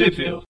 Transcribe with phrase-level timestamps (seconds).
[0.00, 0.42] Sheffield.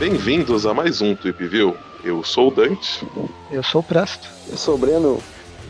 [0.00, 1.76] Bem-vindos a mais um Tweep View.
[2.02, 3.06] Eu sou o Dante.
[3.52, 4.28] Eu sou o Presto.
[4.48, 5.22] Eu sou o Breno.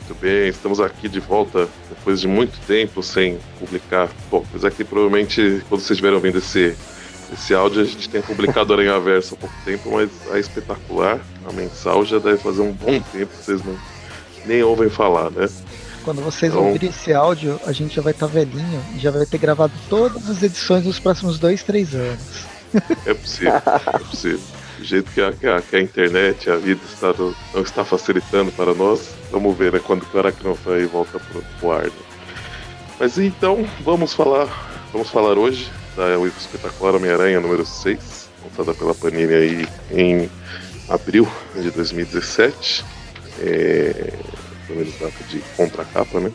[0.08, 4.08] Muito bem, estamos aqui de volta depois de muito tempo sem publicar.
[4.30, 6.74] Bom, apesar que provavelmente quando vocês estiverem ouvindo esse,
[7.32, 11.52] esse áudio, a gente tem publicado Aranha Verso há pouco tempo, mas a espetacular, a
[11.52, 13.76] mensal, já deve fazer um bom tempo que vocês não,
[14.46, 15.48] nem ouvem falar, né?
[16.04, 19.24] Quando vocês Então- ouvirem esse áudio, a gente já vai estar velhinho e já vai
[19.24, 22.44] ter gravado todas as edições dos próximos dois, três anos.
[23.06, 24.40] É possível, é possível.
[24.78, 27.14] Do jeito que a, que a, que a internet, a vida está,
[27.54, 31.84] não está facilitando para nós, vamos ver né, quando o Aracnofan volta pro, pro ar.
[31.84, 31.90] né?
[32.98, 34.48] Mas então, vamos falar,
[34.92, 40.30] vamos falar hoje da o espetacular Homem-Aranha número 6, lançada pela Panini aí em
[40.88, 42.84] abril de 2017.
[43.40, 44.12] É,
[44.66, 46.32] pelo menos data de contracapa, né?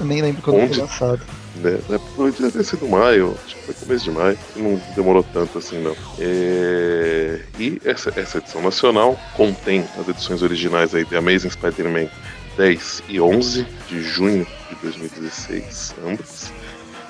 [0.00, 0.74] Eu nem lembro quando Onde?
[0.74, 1.20] foi lançado.
[1.56, 1.72] né?
[1.74, 5.58] É, provavelmente deve ter sido maio, acho que foi começo de maio, não demorou tanto
[5.58, 5.96] assim não.
[6.18, 12.08] É, E essa, essa edição nacional contém as edições originais aí de Amazing Spider-Man
[12.56, 16.52] 10 e 11 de junho de 2016, ambas.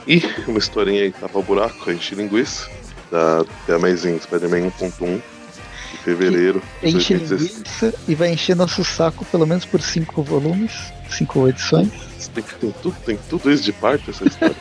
[0.09, 2.67] E uma historinha aí tapa buraco, enche linguiça,
[3.11, 5.21] da The Amazing Spider-Man 1.1
[5.93, 7.53] de fevereiro de Enche 2016.
[7.53, 10.73] linguiça e vai encher nosso saco pelo menos por cinco volumes,
[11.11, 11.91] cinco edições.
[12.35, 14.57] Tem, tem, tudo, tem tudo isso de parte essa história.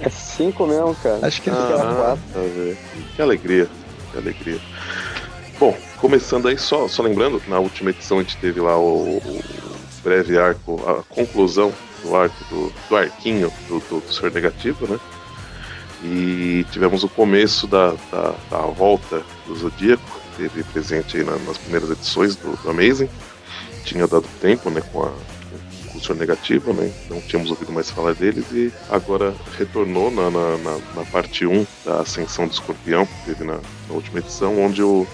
[0.00, 1.26] É cinco mesmo, cara.
[1.26, 2.76] Acho que é Ah, tá, velho.
[3.16, 3.68] Que alegria,
[4.12, 4.60] que alegria.
[5.58, 9.18] Bom, começando aí, só, só lembrando que na última edição a gente teve lá o,
[9.18, 9.44] o
[10.04, 11.72] breve arco, a conclusão
[12.04, 15.00] do arco do, do arquinho do, do, do Senhor Negativo, né?
[16.02, 21.56] E tivemos o começo da, da, da volta do Zodíaco, teve presente aí na- nas
[21.56, 23.08] primeiras edições do, do Amazing.
[23.84, 25.12] Tinha dado tempo, né, com a
[25.90, 26.92] com o Senhor Negativo, né?
[27.08, 31.64] Não tínhamos ouvido mais falar deles e agora retornou na, na, na- na parte 1
[31.84, 33.54] da Ascensão do Escorpião, que teve na,
[33.88, 35.06] na última edição, onde o,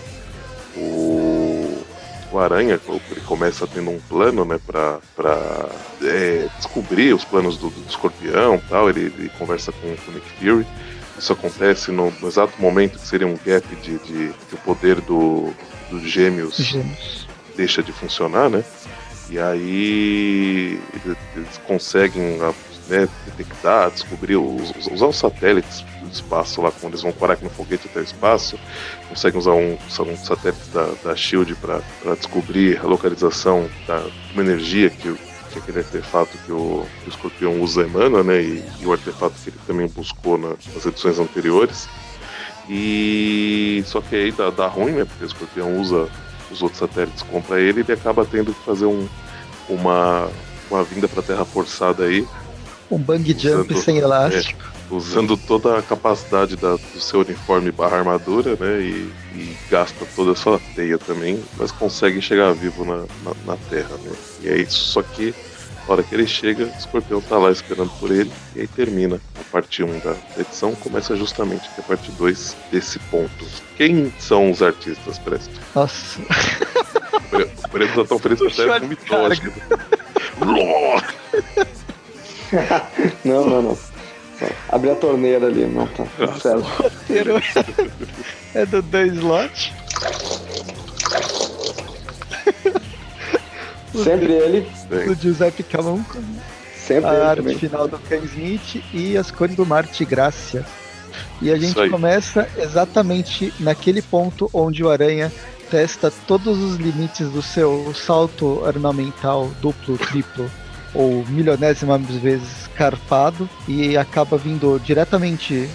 [0.76, 1.82] o,
[2.32, 5.68] o Aranha ele começa tendo um plano, né, pra, pra
[6.02, 8.88] é, descobrir os planos do, do Escorpião e tal.
[8.88, 10.66] Ele, ele conversa com, com o Nick Fury.
[11.18, 15.00] Isso acontece no, no exato momento que seria um gap de, de que o poder
[15.02, 15.52] do,
[15.90, 17.26] dos gêmeos Gêmeos.
[17.56, 18.64] deixa de funcionar, né?
[19.28, 22.54] E aí eles, eles conseguem a-
[22.90, 27.50] né, detectar, descobrir, usar os satélites do espaço lá, quando eles vão parar aqui no
[27.50, 28.58] foguete até o espaço,
[29.08, 31.80] conseguem usar um, um satélite da, da SHIELD para
[32.16, 35.14] descobrir a localização da uma energia que,
[35.52, 38.42] que aquele artefato que o, que o escorpião usa emana, né?
[38.42, 41.88] E, e o artefato que ele também buscou na- nas edições anteriores.
[42.68, 45.04] E só que aí dá, dá ruim, né?
[45.04, 46.08] Porque o escorpião usa
[46.50, 49.08] os outros satélites contra ele, ele acaba tendo que fazer um,
[49.68, 50.28] uma,
[50.70, 52.26] uma vinda para Terra forçada aí,
[52.90, 54.64] Um bang jump Usando- sem elástico.
[54.90, 58.80] usando toda a capacidade da- do seu uniforme barra armadura, né?
[58.80, 63.56] E, e gasta toda a sua teia também, mas consegue chegar vivo na, na, na
[63.68, 64.10] Terra, né?
[64.42, 65.32] E é isso, só que
[65.86, 69.20] na hora que ele chega, o escorpião tá lá esperando por ele, e aí termina
[69.40, 73.44] a parte 1 da edição, começa justamente aqui a parte 2 desse ponto.
[73.76, 75.52] Quem são os artistas, Presto?
[75.74, 76.18] Nossa.
[77.32, 79.50] O Breno tá tão feliz que até vomitou, acho que.
[83.24, 83.76] Não, não, não.
[83.76, 86.06] Só Abri a torneira ali, não tá.
[86.40, 86.60] certo.
[86.60, 87.42] roteiro
[88.54, 89.72] é do Dan Slot.
[94.02, 94.66] Sempre ele,
[95.04, 96.16] do Giuseppe Camunco,
[96.74, 97.58] sempre a ele arte também.
[97.58, 100.64] final do Ken Smith e as cores do Marte Gracia.
[101.42, 105.30] E a gente começa exatamente naquele ponto onde o Aranha
[105.70, 110.50] testa todos os limites do seu salto ornamental duplo, triplo
[110.94, 115.68] ou milionésimas vezes carpado e acaba vindo diretamente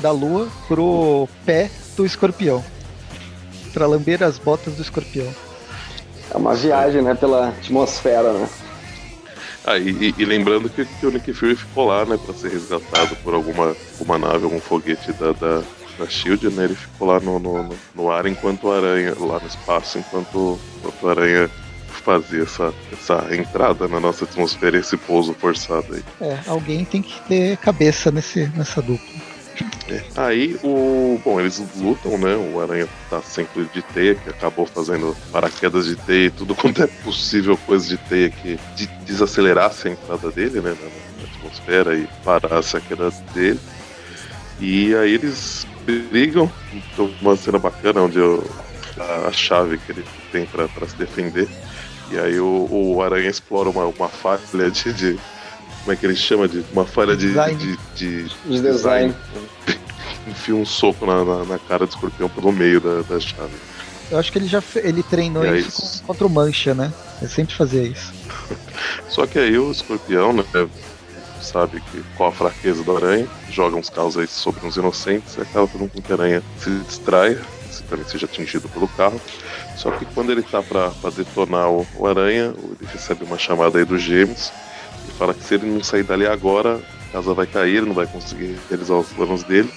[0.00, 2.62] da lua pro pé do escorpião.
[3.72, 5.28] Pra lamber as botas do escorpião.
[6.30, 8.48] É uma viagem, né, pela atmosfera, né?
[9.64, 13.16] Ah, e, e- lembrando que, que o Nick Fury ficou lá, né, pra ser resgatado
[13.16, 15.62] por alguma, alguma nave, algum foguete da, da,
[15.98, 16.64] da Shield, né?
[16.64, 21.02] Ele ficou lá no, no, no- ar enquanto o Aranha, lá no espaço, enquanto, enquanto
[21.02, 21.50] o Aranha
[22.06, 26.04] fazia essa, essa entrada na nossa atmosfera, esse pouso forçado aí.
[26.20, 29.36] É, alguém tem que ter cabeça nesse, nessa dupla.
[30.14, 31.20] Aí o.
[31.24, 32.36] Bom, eles lutam, né?
[32.36, 36.82] O Aranha tá sempre de teia, que acabou fazendo paraquedas de teia e tudo quanto
[36.82, 40.76] é possível coisa de teia que de- desacelerasse a entrada dele, né?
[40.80, 43.58] Na, atmosfera e parasse a queda dele.
[44.60, 46.50] E aí eles brigam.
[46.72, 48.44] Então, uma cena bacana onde o,
[48.98, 51.48] a, a chave que ele tem para se defender.
[52.10, 55.18] E aí o, o Aranha explora uma, uma falha de, de,
[55.80, 56.46] Como é que ele chama?
[56.48, 57.28] De, uma falha de.
[57.28, 57.58] Design.
[57.58, 59.14] De, de, De design.
[60.28, 63.54] Enfia um soco na, na, na cara do escorpião pelo meio da, da chave.
[64.10, 66.92] Eu acho que ele já ele treinou E aí, isso com- contra o Mancha, né?
[67.20, 68.12] Ele sempre fazia isso.
[69.08, 70.44] Só que aí o escorpião, né?
[71.40, 75.42] Sabe que qual a fraqueza do aranha, joga uns caos aí sobre uns inocentes e
[75.42, 79.20] acaba fazendo com que a aranha se distraia, se também seja atingido pelo carro.
[79.76, 83.84] Só que quando ele tá pra detonar o, o aranha, ele recebe uma chamada aí
[83.84, 84.50] dos gêmeos
[85.06, 87.94] e fala que se ele não sair dali agora, a casa vai cair, ele não
[87.94, 89.70] vai conseguir realizar os planos dele.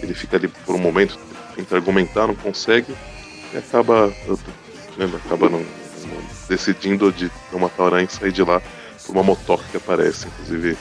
[0.00, 1.18] Ele fica ali por um momento,
[1.56, 2.94] tenta argumentar, não consegue,
[3.52, 4.08] e acaba,
[4.96, 8.60] né, acaba não, não- decidindo de não matar o aranha e sair de lá
[9.06, 10.76] por uma motoca que aparece, inclusive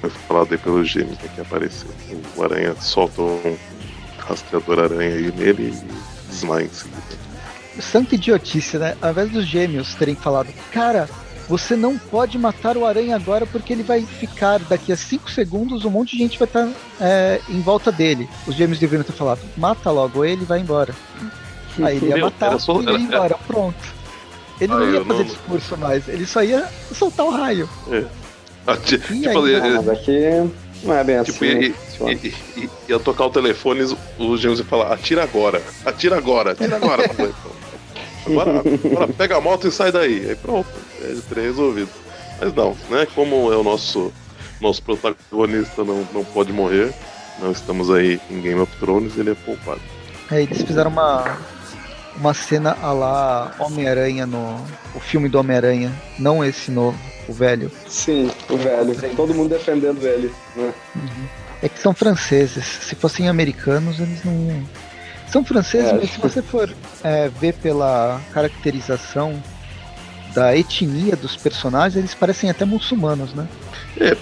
[0.00, 1.88] foi falado aí pelos gêmeos né, que apareceu.
[2.36, 3.56] O aranha solta um
[4.18, 7.27] rastreador aranha aí nele e desmaia em seguida.
[7.80, 8.96] Santa idiotice, né?
[9.00, 11.08] Ao invés dos gêmeos terem falado, cara,
[11.48, 15.84] você não pode matar o aranha agora porque ele vai ficar daqui a 5 segundos,
[15.84, 16.68] um monte de gente vai estar
[17.48, 18.28] em volta dele.
[18.46, 20.94] Os gêmeos deveriam ter falado, mata logo ele e vai embora.
[21.82, 23.98] Aí ele ia Meu, matar só- e ele ia embora, pronto.
[24.60, 27.68] Ele Ah, não ia fazer não- discurso mais, ele só ia soltar o raio.
[28.66, 30.50] Ah, ti- E tipo, aí, mas aqui
[30.82, 31.46] não é bem Tipo, assim.
[31.46, 31.74] e-
[32.12, 32.34] e-
[32.64, 36.76] e- ia tocar o telefone e os gêmeos iam falar, atira agora, atira agora, atira
[36.76, 37.08] agora.
[38.28, 40.28] agora, agora pega a moto e sai daí.
[40.28, 40.68] Aí pronto,
[41.02, 41.90] é teria resolvido.
[42.40, 43.06] Mas não, né?
[43.14, 44.12] Como é o nosso,
[44.60, 46.92] nosso protagonista não, não pode morrer,
[47.40, 49.80] não estamos aí em Game of Thrones, ele é poupado.
[50.30, 51.38] Aí eles fizeram uma,
[52.16, 54.56] uma cena a lá Homem-Aranha no
[54.94, 56.98] o filme do Homem-Aranha, não esse novo,
[57.28, 57.70] o velho.
[57.88, 58.94] Sim, o velho.
[59.16, 60.32] Todo mundo defendendo ele.
[60.56, 60.72] Né?
[61.62, 62.64] É que são franceses.
[62.64, 64.64] Se fossem americanos, eles não.
[65.30, 65.94] São franceses, É.
[65.94, 66.72] mas se você for
[67.04, 69.42] é, ver pela caracterização
[70.34, 73.46] da etnia dos personagens, eles parecem até muçulmanos, né?
[74.00, 74.16] É,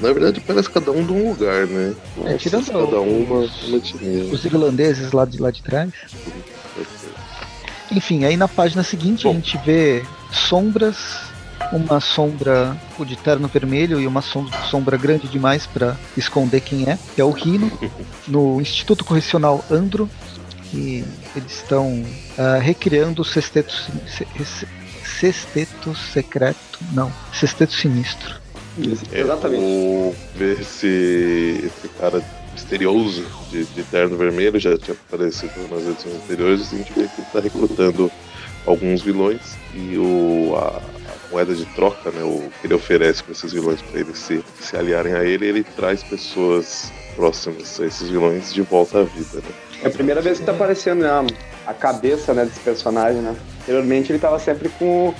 [0.00, 1.94] na verdade parece cada um de um lugar, né?
[2.24, 4.32] É, tirando cada um uma, os- uma etnia.
[4.32, 5.90] Os irlandeses lá de lá de trás.
[7.90, 9.36] Enfim, aí na página seguinte a Bom.
[9.36, 10.96] gente vê sombras,
[11.72, 12.76] uma sombra
[13.06, 17.24] de terno vermelho e uma som- sombra grande demais para esconder quem é, que é
[17.24, 17.70] o Rino,
[18.28, 20.08] no Instituto Correcional Andro.
[20.72, 21.04] E
[21.34, 22.04] eles estão
[22.36, 23.72] ah, recriando o sexteto,
[24.06, 24.68] se- se-
[25.20, 28.36] sexteto secreto, não, sexteto sinistro.
[29.10, 29.62] É, Exatamente.
[29.62, 32.22] O, ver esse, esse cara
[32.52, 36.72] misterioso de, de terno vermelho já tinha aparecido nas edições anteriores.
[36.72, 38.10] A gente vê que ele está recrutando
[38.66, 39.40] alguns vilões
[39.74, 43.80] e o, a, a moeda de troca, né, o que ele oferece para esses vilões
[43.80, 48.62] para eles se, se aliarem a ele, ele traz pessoas próximas a esses vilões de
[48.62, 49.36] volta à vida.
[49.38, 49.67] Né?
[49.82, 51.26] É a primeira vez que tá aparecendo né,
[51.66, 53.34] a cabeça né, desse personagem, né?
[53.62, 55.14] Anteriormente ele tava sempre com.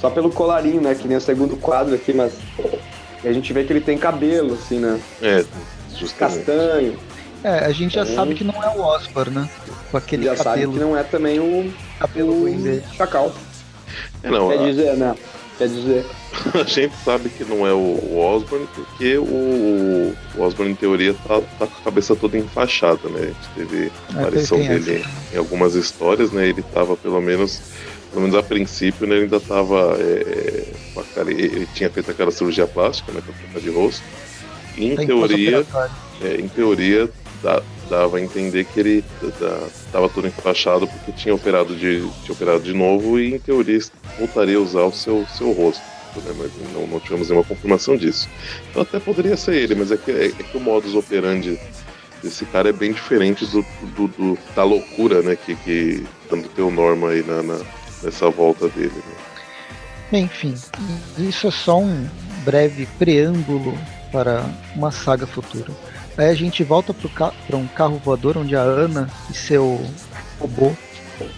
[0.00, 0.94] Só pelo colarinho, né?
[0.94, 2.32] Que nem o segundo quadro aqui, mas.
[3.24, 5.00] E a gente vê que ele tem cabelo, assim, né?
[5.22, 5.44] É,
[5.96, 6.44] justamente.
[6.44, 6.98] Castanho.
[7.42, 9.48] É, a gente já Então- sabe que não é o Osborn, né?
[9.90, 12.84] Com aquele já sabe cabelo, que não é também o, cabelo ruim dele.
[12.92, 13.32] o Chacal.
[14.22, 15.14] É, não, Quer dizer, né?
[15.58, 16.06] Quer dizer.
[16.54, 21.40] A gente sabe que não é o, Osborne, porque o, o Osborne, em teoria, tá,
[21.58, 23.20] tá com a cabeça toda enfaixada, né?
[23.22, 26.46] A gente teve a É, aparição tem dele em algumas histórias, né?
[26.48, 27.60] Ele tava, pelo menos,
[28.10, 29.16] pelo menos a princípio, né?
[29.16, 29.96] Ele ainda tava.
[29.98, 33.20] é, com a cara- ele, ele tinha feito aquela cirurgia plástica, né?
[33.24, 34.02] Pra trocar de rosto.
[34.76, 35.66] E, em Tem teoria,
[36.22, 37.10] é, em teoria,
[37.42, 39.04] dá- dava a entender que ele
[39.88, 43.80] estava todo enfaixado porque tinha operado de, tinha operado de novo e, em teoria,
[44.18, 45.82] voltaria a usar o seu, seu rosto.
[46.16, 46.34] Né?
[46.38, 48.28] Mas não, não tivemos nenhuma confirmação disso.
[48.70, 51.58] Então, até poderia ser ele, mas é que, é, é que o modus operandi
[52.22, 53.64] desse cara é bem diferente do,
[53.96, 55.36] do- do- da loucura né?
[55.36, 57.60] que, que tanto tem o Norma aí na, na-
[58.02, 58.92] nessa volta dele.
[60.12, 60.20] Né?
[60.20, 60.54] Enfim,
[61.18, 62.08] isso é só um
[62.44, 63.76] breve preâmbulo
[64.10, 65.70] para uma saga futura.
[66.18, 69.80] Aí a gente volta para um carro voador onde a Ana e seu
[70.40, 70.72] robô,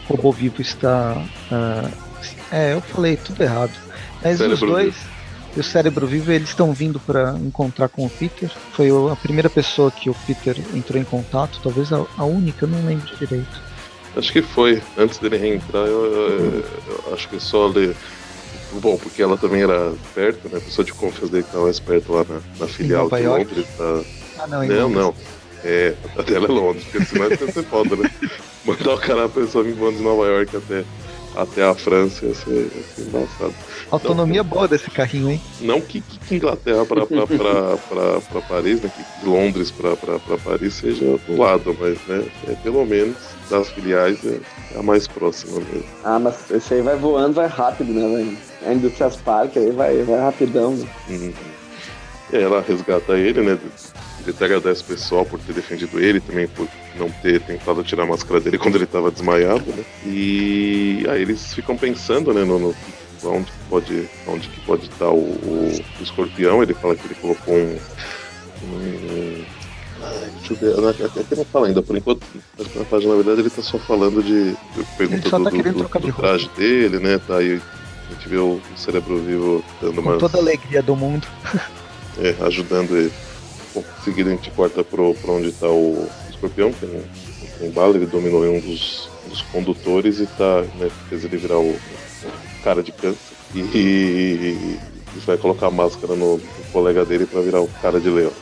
[0.09, 1.23] robô vivo está.
[1.53, 1.91] ah,
[2.51, 3.73] é, eu falei tudo errado.
[4.23, 4.95] Mas os Cérebro dois
[5.57, 8.51] e o cérebro vivo eles estão vindo para encontrar com o Peter.
[8.73, 12.69] Foi a primeira pessoa que o Peter entrou em contato, talvez a, a única, eu
[12.71, 13.61] não lembro direito.
[14.17, 14.83] Acho que foi.
[14.97, 16.65] Antes dele reentrar, eu, eu-
[17.07, 17.95] eu acho que só ler.
[18.81, 20.59] Bom, porque ela também era perto, né?
[20.59, 23.23] A pessoa de confiança dele que estava mais perto lá na, na filial de?
[23.23, 23.67] Londres.
[23.77, 24.01] Tá...
[24.43, 25.15] Ah, não, Não, não.
[25.63, 28.11] É, a dela é Londres, porque senão ia ser foda, né?
[28.65, 30.85] Mandar o cara, a pessoa vir voando de Nova York até,
[31.37, 33.55] até a França ia ser, ia ser engraçado.
[33.91, 35.43] Autonomia boa desse carrinho, hein?
[35.61, 38.91] Não que, que Inglaterra para Paris, né?
[38.95, 39.97] Que Londres para
[40.39, 43.17] Paris seja do lado, mas né, é, pelo menos
[43.51, 44.41] das filiais é,
[44.75, 45.85] é, a mais próxima mesmo.
[46.05, 48.35] Ah, mas esse aí vai voando, vai rápido, né?
[48.63, 50.73] Vai, a Indústrias Park aí vai, vai rapidão.
[50.73, 50.87] Né?
[51.09, 51.33] Uhum.
[52.33, 53.59] É, ela resgata ele, né?
[54.23, 58.03] Ele até agradece o pessoal por ter defendido ele, também por não ter tentado tirar
[58.03, 59.85] a máscara dele quando ele estava desmaiado, né?
[60.05, 62.75] E aí eles ficam pensando, né, no, no
[63.25, 66.63] onde pode, onde que pode estar o, o, o, escorpião.
[66.63, 67.79] Ele fala que ele colocou um.
[68.65, 69.45] um
[70.39, 72.23] deixa eu ver, até não fala ainda, por enquanto,
[72.75, 74.57] na página, na verdade, ele está só falando de.
[74.97, 77.19] Pergunta do, tá do, do, do traje dele, né?
[77.19, 77.61] Tá aí.
[78.09, 80.19] A gente vê o cérebro vivo dando uma.
[80.19, 81.27] toda a alegria do mundo.
[82.19, 83.13] é, ajudando ele.
[83.75, 87.03] Bom, em seguida a gente corta pro, pra onde está o escorpião, que não
[87.59, 91.77] tem bala, ele dominou um dos, dos condutores e tá, né, fez ele virar o,
[92.63, 93.19] cara de câncer.
[93.55, 94.79] E, e,
[95.17, 98.33] e vai colocar a máscara no, no, colega dele para virar o cara de leão.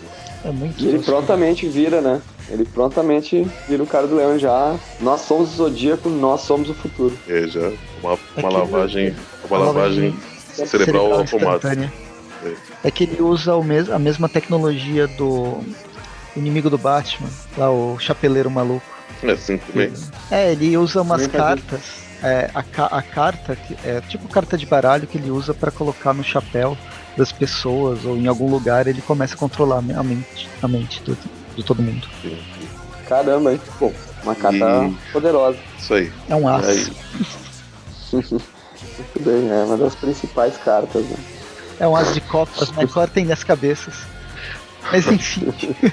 [0.45, 2.23] É muito e ele prontamente vira, né?
[2.49, 4.79] Ele prontamente vira o cara do leão já.
[5.01, 7.17] Nós somos o zodíaco, nós somos o futuro.
[7.29, 7.73] É, já.
[8.03, 9.15] Uma, uma lavagem.
[9.49, 10.15] Uma lavagem
[10.53, 11.93] cerebral, cerebral automática.
[12.45, 12.55] É.
[12.85, 12.91] é.
[12.91, 15.61] que ele usa o mes a mesma tecnologia do
[16.37, 18.87] inimigo do Batman, lá o chapeleiro maluco.
[19.23, 19.93] É, sim, também.
[20.31, 22.61] É, ele usa umas cartas é, a,
[22.99, 26.77] a, carta, é tipo carta de baralho que ele usa para colocar no chapéu
[27.17, 31.17] das pessoas ou em algum lugar ele começa a controlar a mente, a mente do,
[31.57, 32.09] de todo mundo.
[33.09, 33.61] Caramba, hein?
[33.79, 33.93] Bom,
[34.23, 35.13] uma carta e...
[35.13, 35.59] poderosa.
[35.79, 36.13] Isso aí.
[36.29, 36.93] É um aço.
[38.13, 41.05] Muito bem, é uma das principais cartas.
[41.05, 41.17] Né?
[41.81, 43.95] É um as de copas, mas cortem das cabeças.
[44.91, 45.53] Mas enfim.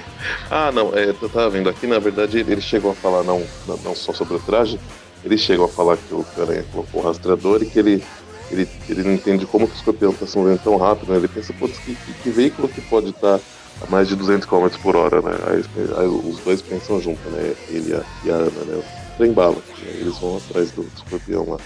[0.50, 3.42] ah, não, é, eu tava vendo aqui, na verdade, ele chegou a falar não,
[3.84, 4.80] não só sobre o traje,
[5.24, 8.02] ele chegou a falar que o Aranha colocou o rastreador e que ele,
[8.50, 11.18] ele, ele não entende como que o escorpião está se movendo tão rápido, né?
[11.18, 13.40] Ele pensa, putz, que, que, que, veículo que pode estar
[13.82, 15.36] a mais de 200 km por hora, né?
[15.48, 15.64] Aí,
[15.98, 17.54] aí, os dois pensam junto, né?
[17.68, 18.76] Ele e a, e a Ana, né?
[18.76, 19.56] O trem bala.
[19.56, 19.90] Né?
[20.00, 21.58] Eles vão atrás do, do escorpião lá.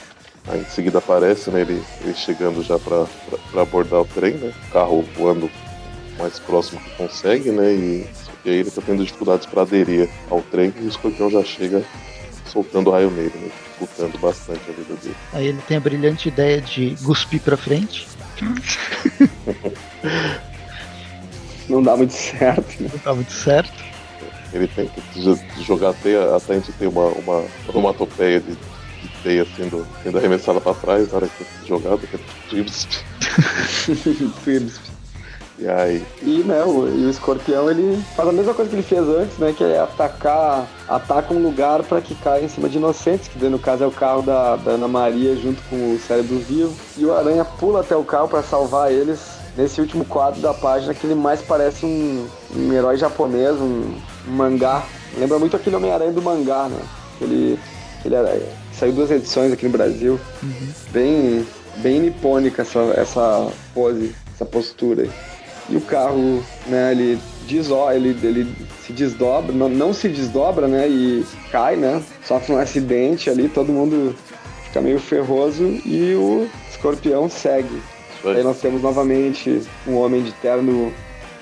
[0.49, 1.61] Aí em seguida aparece, né?
[1.61, 4.53] Ele, ele chegando já para abordar o trem, né?
[4.69, 5.51] O carro voando
[6.19, 7.73] mais próximo que consegue, né?
[7.73, 8.07] E,
[8.45, 11.85] e aí ele tá tendo dificuldades para aderir ao trem e o escorpião já chega
[12.47, 13.51] soltando raio nele, né?
[13.81, 15.17] dificultando bastante a vida dele.
[15.33, 18.07] Aí ele tem a brilhante ideia de cuspir pra frente.
[21.69, 22.91] Não dá muito certo, né?
[22.93, 23.73] Não dá muito certo.
[24.53, 28.57] Ele tem que jogar a teia até a gente ter uma, uma onomatopeia de,
[29.03, 32.21] de teia sendo, sendo arremessada pra trás na hora que jogado, que é
[35.61, 36.03] E aí?
[36.23, 39.37] E, né, o, e o escorpião ele faz a mesma coisa que ele fez antes,
[39.37, 39.53] né?
[39.57, 43.59] Que é atacar, ataca um lugar para que caia em cima de inocentes, que no
[43.59, 46.75] caso é o carro da, da Ana Maria junto com o cérebro vivo.
[46.97, 49.21] E o Aranha pula até o carro para salvar eles
[49.55, 52.27] nesse último quadro da página que ele mais parece um,
[52.57, 53.95] um herói japonês, um,
[54.27, 54.83] um, mangá.
[55.19, 56.81] Lembra muito aquele Homem-Aranha do mangá, né?
[57.21, 57.59] Ele,
[58.03, 58.31] ele era,
[58.81, 60.19] saiu duas edições aqui no Brasil.
[60.43, 60.69] Uhum.
[60.91, 61.47] Bem,
[61.77, 65.07] bem nipônica essa, essa pose, essa postura
[65.69, 67.19] e o carro, né, ele
[67.49, 68.53] deso ele, ele
[68.85, 73.73] se desdobra, não, não se desdobra, né, e cai, né, sofre um acidente ali, todo
[73.73, 74.17] mundo
[74.65, 77.81] fica meio ferroso e o escorpião segue.
[78.21, 78.37] Foi.
[78.37, 80.93] Aí nós temos novamente um homem de terno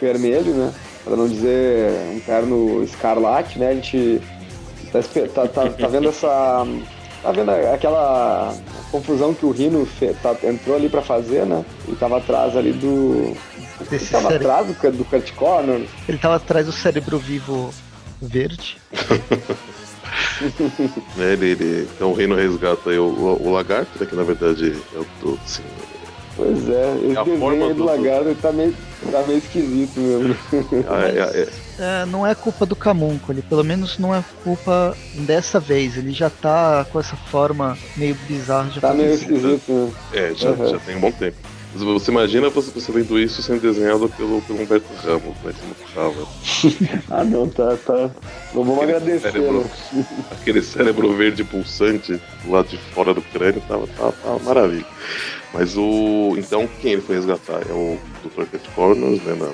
[0.01, 4.21] vermelho, né, para não dizer um terno escarlate, né, a gente
[4.93, 5.01] tá,
[5.35, 6.67] tá, tá, tá vendo essa...
[7.29, 8.55] Tá vendo aquela
[8.91, 11.63] confusão que o Rino fe, tá, entrou ali para fazer, né?
[11.87, 13.37] Ele tava atrás ali do,
[13.91, 14.47] ele tava cére...
[14.47, 15.83] atrás do, do Kurt Connor?
[16.09, 17.69] Ele tava atrás do cérebro vivo
[18.23, 18.79] verde.
[21.19, 24.23] né, ele, ele, então o reino resgata aí o, o, o, lagarto, né, que na
[24.23, 25.63] verdade é o todo, assim.
[26.35, 28.75] Pois é, esse é desenho aí do, do lagarto tá meio,
[29.13, 30.35] tá meio esquisito mesmo.
[30.89, 35.61] Ah, é, é, é, não é culpa do Camuncoli, pelo menos não é culpa dessa
[35.61, 35.97] vez.
[35.97, 38.71] Ele já tá com essa forma meio bizarra.
[38.71, 39.93] Já tá meio esquisito, né?
[40.13, 40.71] É, já, uhum.
[40.71, 41.37] já tem um bom tempo.
[41.85, 45.53] Você imagina você, você vendo isso sendo desenhado pelo, pelo Humberto Ramos, né?
[45.53, 46.29] Que não tava.
[47.11, 48.11] ah não, tá, tá.
[48.55, 49.33] Não vamos agradecer.
[49.33, 50.07] Cérebro, né?
[50.33, 54.87] aquele cérebro verde pulsante do lado de fora do crânio tava, tava, tava maravilha.
[55.53, 56.35] Mas o.
[56.37, 57.63] Então quem ele foi resgatar?
[57.69, 58.45] É o Dr.
[58.45, 59.35] Cat Corners, né?
[59.35, 59.47] Na,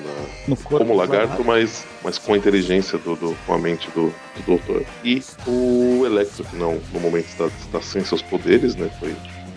[0.47, 4.45] na como lagarto, mas, mas com a inteligência do, do, com a mente do, do
[4.45, 4.83] doutor.
[5.03, 8.89] E o Electro, que não, no momento está, está sem seus poderes, né?
[8.99, 9.15] Foi.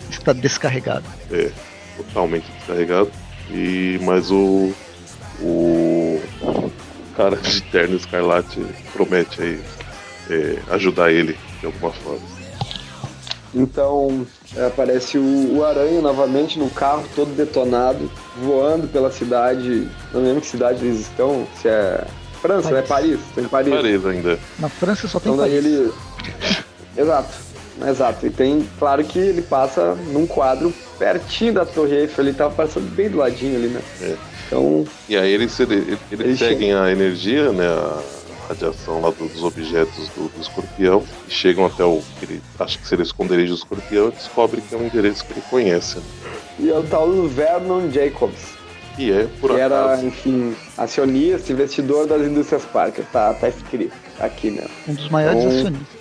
[0.09, 1.05] Está descarregado.
[1.31, 1.51] É
[2.03, 3.11] totalmente descarregado.
[3.49, 4.73] E, mas o,
[5.41, 6.21] o
[7.15, 9.61] cara de terno escarlate promete aí
[10.29, 12.39] é, ajudar ele de alguma forma.
[13.53, 19.87] Então é, aparece o, o, Aranha novamente no carro, todo detonado, voando pela cidade.
[20.13, 22.05] Não lembro que cidade eles estão, se é
[22.41, 22.81] França, né?
[22.81, 23.11] Paris.
[23.11, 23.17] né?
[23.17, 23.35] Paris.
[23.35, 23.73] Tem Paris.
[23.73, 24.39] Paris ainda.
[24.59, 25.65] Na França só tem então, Paris.
[25.65, 25.93] ele.
[26.95, 27.33] Exato.
[27.87, 28.27] Exato.
[28.27, 32.87] E tem, claro que ele passa num quadro pertinho da Torre Eiffel, ele tava passando
[32.93, 33.81] bem do ladinho ali, né?
[34.01, 34.15] É.
[34.45, 37.65] Então, E aí eles, eles, eles Eles seguem a energia, né?
[37.67, 38.01] A
[38.49, 42.01] radiação lá do- dos objetos do, do escorpião e chegam até o.
[42.19, 45.23] que ele acha que seria o esconderijo do escorpião e descobre que é um endereço
[45.25, 45.97] que ele conhece.
[45.97, 46.03] né?
[46.59, 48.41] e é o tal do Vernon Jacobs,
[48.97, 50.05] E é, por que era, acaso.
[50.07, 53.05] enfim, acionista, investidor das indústrias Parker.
[53.13, 54.65] Tá, tá escrito aqui, né?
[54.87, 55.99] Um dos maiores Então- acionistas.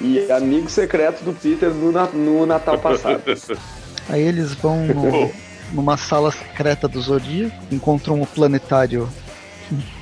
[0.00, 3.20] E amigo secreto do Peter no, no Natal passado.
[4.10, 5.32] Aí eles vão no-
[5.72, 9.08] numa sala secreta do Zodíaco, encontram o planetário.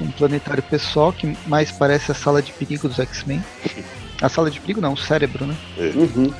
[0.00, 3.44] Um planetário pessoal que mais parece a sala de perigo dos X-Men.
[4.22, 5.54] A sala de perigo não, o cérebro, né?
[5.94, 6.32] uhum.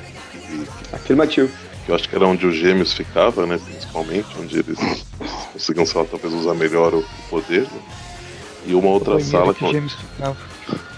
[0.49, 1.49] E- Afirmativo.
[1.85, 3.59] que eu acho que era onde os gêmeos ficavam, né?
[3.63, 4.79] Principalmente, onde eles
[5.53, 7.61] conseguiam, sei lá, talvez usar melhor o poder.
[7.61, 7.79] Né?
[8.65, 10.35] E uma outra Banheiro sala que com- os gêmeos ficavam.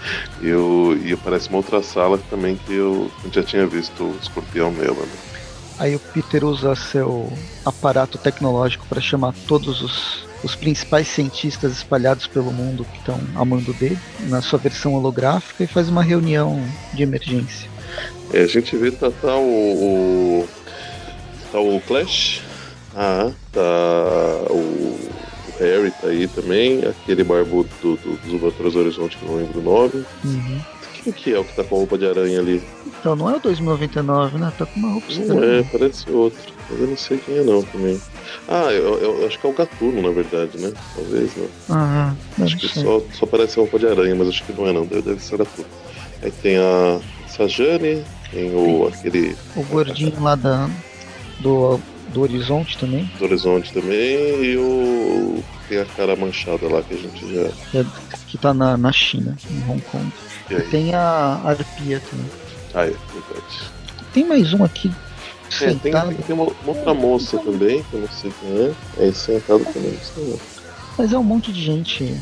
[0.42, 4.94] Eu, e aparece uma outra sala também que eu já tinha visto o escorpião nela,
[5.04, 5.12] né?
[5.82, 7.28] Aí o Peter usa seu
[7.64, 13.44] aparato tecnológico para chamar todos os, os principais cientistas espalhados pelo mundo que estão a
[13.44, 13.98] mando dele,
[14.28, 17.68] na sua versão holográfica, e faz uma reunião de emergência.
[18.32, 19.42] É, a gente vê tá, tá o,
[20.44, 20.48] o.
[21.50, 22.42] Tá o Clash.
[22.94, 23.60] Ah, tá
[24.50, 25.10] o,
[25.58, 26.86] Harry tá aí também.
[26.86, 30.06] Aquele barbudo do, do, dos do Horizonte que não lembro o nome.
[30.24, 30.60] Uhum.
[31.04, 32.62] Quem que é o que tá com a roupa de aranha ali?
[32.86, 34.52] Então não é o 2099, né?
[34.56, 35.60] Tá com uma roupa Não estranha.
[35.60, 36.38] é, parece outro.
[36.70, 38.00] Mas eu não sei quem é não também.
[38.48, 40.72] Ah, eu, eu- eu acho que é o Gatuno, na verdade, né?
[40.94, 41.48] Talvez, não.
[41.70, 42.82] Ah, Acho não que sei.
[42.84, 44.86] só, só parece roupa de aranha, mas acho que não é não.
[44.86, 45.66] Deve, deve ser Gatuno.
[46.22, 50.70] Aí tem a Sajane, tem o aquele O gordinho lá da,
[51.40, 51.80] do,
[52.12, 55.42] do horizonte também, do Horizonte também e o.
[55.68, 57.48] Tem a cara manchada lá que a gente já.
[57.70, 57.86] que, é-
[58.28, 60.12] que tá na, na China, em Hong Kong.
[60.50, 62.26] E E tem a Arpia também.
[62.74, 63.72] Ah, é, verdade.
[64.12, 64.90] Tem mais um aqui
[65.60, 68.72] É, tem, tem, uma, uma outra moça também, que eu não sei quem é.
[68.98, 70.38] É esse sentado também, não
[70.96, 72.14] mas é um monte de gente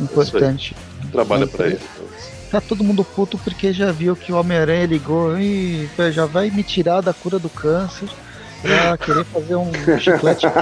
[0.00, 0.74] importante.
[1.12, 1.76] Trabalha pra ele.
[1.76, 2.06] então.
[2.50, 6.62] Tá todo mundo puto porque já viu que o Homem-Aranha ligou e já vai me
[6.62, 8.08] tirar da cura do câncer
[8.62, 10.46] pra querer fazer um chiclete.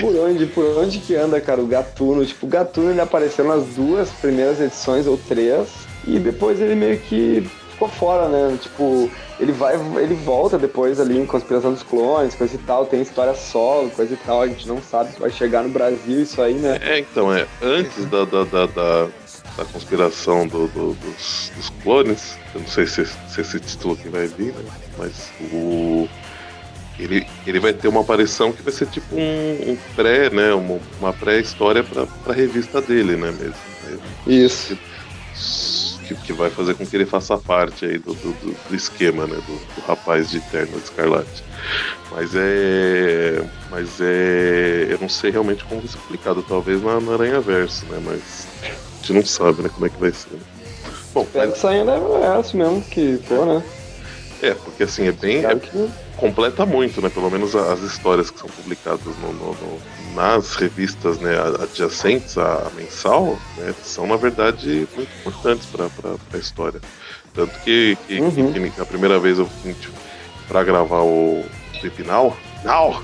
[0.00, 2.24] Por onde, por onde que anda, cara, o Gatuno?
[2.24, 5.68] Tipo, o Gatuno ele apareceu nas duas primeiras edições ou três
[6.06, 8.56] e depois ele meio que ficou fora, né?
[8.62, 13.02] Tipo, ele vai, ele volta depois ali em Conspiração dos Clones, coisa e tal, tem
[13.02, 16.40] história solo, coisa e tal, a gente não sabe se vai chegar no Brasil isso
[16.40, 16.78] aí, né?
[16.80, 17.44] É, então, é.
[17.60, 19.08] Antes da, da, da, da,
[19.56, 24.08] da conspiração do, do- dos, dos clones, eu não sei se, se esse título aqui
[24.08, 24.70] vai vir, né?
[24.98, 26.08] Mas o.
[26.98, 30.52] Ele, ele vai ter uma aparição que vai ser tipo um, um pré, né?
[30.52, 33.54] Uma, uma pré-história pra, pra revista dele, né mesmo.
[34.26, 34.78] Isso.
[36.06, 38.32] Que, que vai fazer com que ele faça parte aí do, do,
[38.68, 39.36] do- esquema, né?
[39.36, 41.42] Do, do rapaz de terno de escarlate.
[42.10, 43.42] Mas é.
[43.70, 44.86] Mas é.
[44.90, 48.00] Eu não sei realmente como explicado, talvez na, na Aranha Verso, né?
[48.04, 50.28] Mas a gente não sabe, né, como é que vai ser.
[51.14, 53.62] Bom, Espero mas, que saia da Verso mesmo, que for, né?
[54.42, 55.44] É, porque assim, é bem.
[55.44, 57.08] É, que completa muito, né?
[57.08, 59.80] Pelo menos as histórias que são publicadas no- no- no-
[60.14, 65.88] nas revistas né, adjacentes à mensal, né, são na verdade muito importantes para
[66.34, 66.80] a história.
[67.34, 68.52] Tanto que, que, Uhum.
[68.52, 69.48] que- que a primeira vez eu
[70.48, 71.42] para gravar o
[71.80, 73.02] Pepinal, não,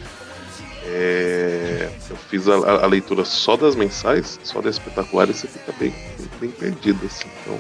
[0.85, 5.95] é, eu fiz a, a- leitura só das mensais, só das espetaculares, você fica bem,
[6.41, 7.29] bem, perdido assim.
[7.43, 7.59] Então,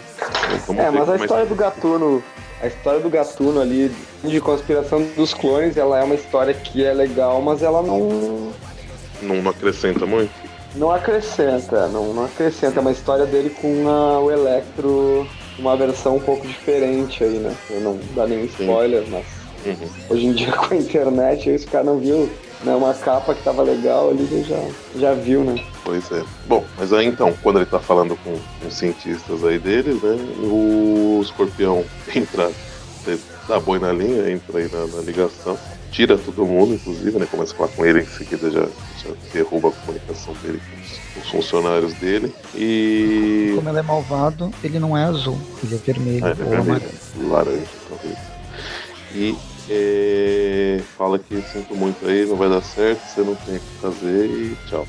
[0.66, 2.22] vamos É, mas a é história do Gatuno,
[2.60, 3.90] a história do Gatuno ali
[4.24, 8.50] de conspiração dos clones, ela é uma história que é legal, mas ela não
[9.22, 10.30] não, não acrescenta muito.
[10.76, 12.78] não acrescenta, não, não acrescenta.
[12.78, 15.26] É uma história dele com a- o Electro,
[15.58, 17.54] uma versão um pouco diferente aí, né?
[17.70, 19.24] Eu não dá nenhum spoiler, mas
[19.66, 19.88] Uhum.
[20.10, 22.30] hoje em dia com a internet, esse cara não viu
[22.62, 24.60] né, uma capa que tava legal ali, já,
[24.96, 25.60] já viu, né?
[25.88, 26.22] Pois é.
[26.46, 30.16] Bom, mas aí então, quando ele tá falando com, os cientistas aí deles, né?
[30.42, 31.82] O escorpião
[32.14, 32.52] entra,
[33.48, 35.58] dá boi na linha, entra aí na, na ligação,
[35.90, 37.24] tira todo mundo, inclusive, né?
[37.24, 38.66] Começa a falar com ele, em seguida já,
[39.02, 40.60] já derruba a comunicação dele
[41.14, 42.34] com os, funcionários dele.
[42.54, 43.54] E.
[43.56, 46.60] Como ele é malvado, ele não é azul, ele é vermelho Ah, ele é vermelho,
[46.60, 47.30] amarelo.
[47.30, 48.18] laranja, talvez.
[49.14, 49.34] E
[49.70, 53.80] é, fala que sinto muito aí, não vai dar certo, você não tem o que
[53.80, 54.86] fazer e tchau.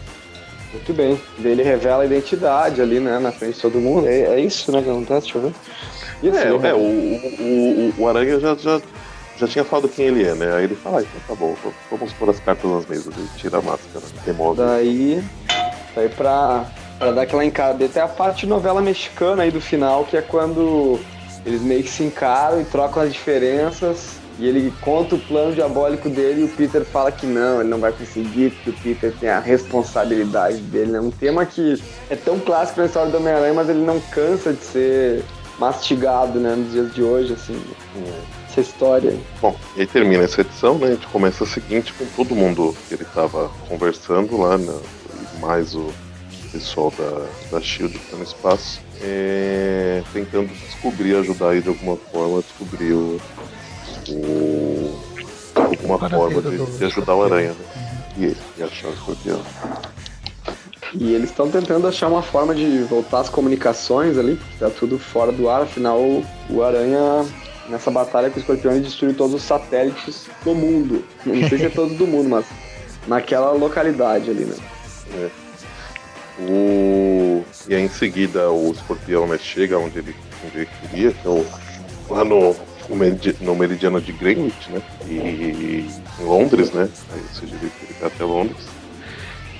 [0.73, 1.19] Muito bem.
[1.37, 4.07] Daí ele revela a identidade ali, né, na frente de todo mundo.
[4.07, 5.21] É, é isso, né, que acontece?
[5.21, 5.53] Deixa eu ver.
[6.21, 8.81] Isso, é, é o, o, o, Aranha já, já,
[9.37, 10.53] já tinha falado quem ele é, né?
[10.53, 11.55] Aí ele fala, ah, então tá bom,
[11.89, 13.17] vamos pôr as cartas nas mesas.
[13.17, 14.57] Ele tira a máscara, remove.
[14.57, 15.23] Daí,
[15.95, 16.65] daí pra,
[16.99, 17.83] pra dar aquela encada.
[17.85, 20.99] Até a parte de novela mexicana aí do final, que é quando
[21.45, 26.09] eles meio que se encaram e trocam as diferenças e ele conta o plano diabólico
[26.09, 29.29] dele e o Peter fala que não, ele não vai conseguir, porque o Peter tem
[29.29, 30.95] a responsabilidade dele.
[30.95, 34.53] É um tema que é tão clássico na história do Homem-Aranha, mas ele não cansa
[34.53, 35.25] de ser
[35.59, 37.61] mastigado, né, nos dias de hoje, assim,
[38.49, 39.13] essa história.
[39.41, 42.73] Bom, e aí termina essa edição, né, a gente começa a seguinte com todo mundo
[42.87, 44.79] que ele estava conversando lá, né,
[45.41, 45.91] mais o
[46.53, 51.97] pessoal da, da SHIELD que tá no espaço, é, tentando descobrir, ajudar aí de alguma
[51.97, 53.19] forma a descobrir o,
[54.11, 54.99] o,
[55.55, 57.65] alguma forma de, de, ajudar o Aranha, né?
[58.17, 59.41] E, e achar o escorpião.
[60.93, 64.97] E eles estão tentando achar uma forma de voltar as comunicações ali, porque tá tudo
[64.97, 65.99] fora do ar, afinal
[66.49, 67.25] o Aranha
[67.69, 71.05] nessa batalha com o escorpião ele destruiu todos os satélites do mundo.
[71.25, 72.45] Não sei se é todos do mundo, mas
[73.07, 74.55] naquela localidade ali, né?
[75.15, 75.29] É.
[76.41, 77.43] O...
[77.67, 81.29] E aí em seguida o escorpião né, chega onde ele, onde ele queria, que é
[81.29, 81.45] o...
[82.09, 82.55] lá no,
[83.41, 84.81] no meridiano de Greenwich, né?
[85.07, 85.85] E
[86.19, 86.89] em Londres, né?
[87.13, 88.65] Aí, seja, ele, ele até Londres.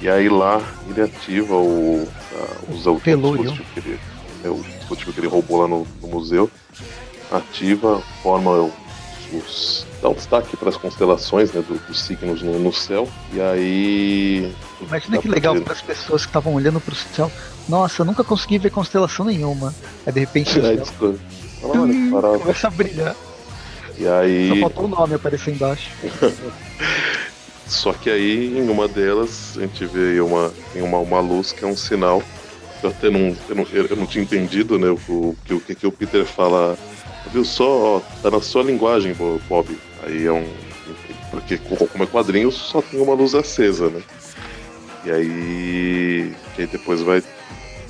[0.01, 2.07] E aí lá ele ativa o.
[2.69, 3.99] Usa o dispositivo que ele,
[4.43, 6.49] é, o dispositivo que ele roubou lá no, no museu.
[7.31, 8.71] Ativa, forma
[9.33, 13.07] os, dá um destaque para as constelações né, do, dos signos no, no, céu.
[13.33, 14.55] E aí.
[14.81, 17.31] Imagina que legal para as pessoas que estavam olhando para o céu.
[17.67, 19.73] Nossa, eu nunca consegui ver constelação nenhuma.
[20.05, 20.59] Aí de repente.
[20.59, 23.15] É, hum, começa a brilhar.
[23.97, 24.49] E aí.
[24.49, 25.91] Só faltou o nome aparecer embaixo.
[27.67, 31.67] Só que aí, em uma delas, a gente vê uma, uma, uma luz que é
[31.67, 32.23] um sinal.
[32.81, 34.89] Eu até não, eu não, eu não tinha entendido, né?
[34.89, 36.77] O, que, o que o Peter fala.
[37.31, 39.13] Viu só, ó, tá na sua linguagem,
[39.47, 39.77] Bob.
[40.03, 40.47] Aí é um.
[41.29, 44.01] Porque como é quadrinho, só tem uma luz acesa, né?
[45.05, 46.33] E aí.
[46.55, 47.21] Que aí depois vai,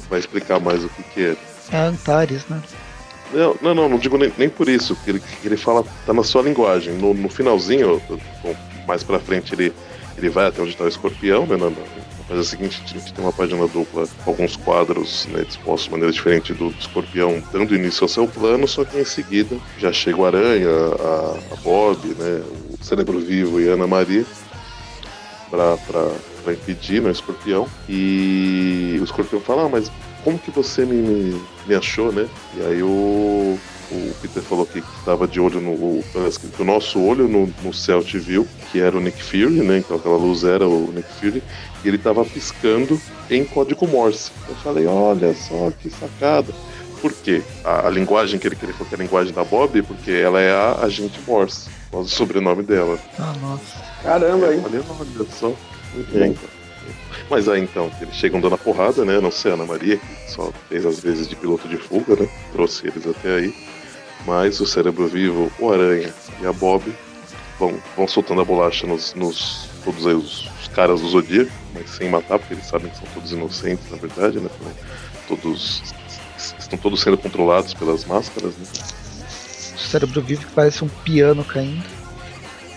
[0.10, 1.38] vai explicar mais o que, que é.
[1.72, 2.62] É Antares, né?
[3.32, 6.42] Não, não, não, não digo nem, nem por isso, ele, ele fala, tá na sua
[6.42, 6.94] linguagem.
[6.94, 8.02] No, no finalzinho,
[8.44, 8.56] bom,
[8.88, 9.74] mais pra frente, ele,
[10.18, 11.56] ele vai até onde tá o escorpião, né?
[11.56, 11.76] Na, na
[12.28, 16.12] página seguinte, a gente tem uma página dupla com alguns quadros né, dispostos de maneira
[16.12, 20.20] diferente do, do escorpião, dando início ao seu plano, só que em seguida já chega
[20.20, 22.44] o Aranha, a, a Bob, né?
[22.80, 24.26] O Cérebro Vivo e a Ana Maria.
[25.52, 27.68] Pra impedir né, o escorpião.
[27.88, 29.92] E o escorpião fala, ah, mas
[30.24, 31.42] como que você me, me
[31.76, 32.28] achou, né?
[32.56, 33.58] E aí o,
[33.92, 36.04] o Peter falou que estava de olho no.
[36.04, 39.80] que o nosso olho no, no céu te viu, que era o Nick Fury, né?
[39.80, 41.44] Então aquela luz era o Nick Fury,
[41.84, 44.32] e ele estava piscando em código Morse.
[44.48, 46.54] Eu falei, olha só que sacada.
[47.02, 47.42] Por quê?
[47.64, 50.52] A, a linguagem que ele queria que era a linguagem da Bob, porque ela é
[50.52, 53.00] a agente Morse, o sobrenome dela.
[53.18, 53.78] Ah, nossa.
[54.04, 54.62] Caramba, hein?
[54.66, 55.54] Olha, olha só.
[55.94, 56.36] Muito bem.
[57.30, 59.20] Mas aí então, eles chegam dando a porrada, né?
[59.20, 62.28] Não sei, a Ana Maria, que só fez as vezes de piloto de fuga, né?
[62.52, 63.54] Trouxe eles até aí.
[64.26, 66.84] Mas o cérebro vivo, o Aranha e a Bob
[67.60, 71.90] vão, vão soltando a bolacha nos, nos todos aí os, os, caras do Zodíaco, mas
[71.90, 74.50] sem matar, porque eles sabem que são todos inocentes, na verdade, né?
[75.28, 75.84] Todos
[76.38, 78.66] estão todos sendo controlados pelas máscaras, né?
[79.76, 81.84] O cérebro vivo que parece um piano caindo.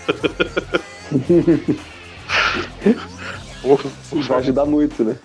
[4.11, 5.15] Vai ajudar muito, né?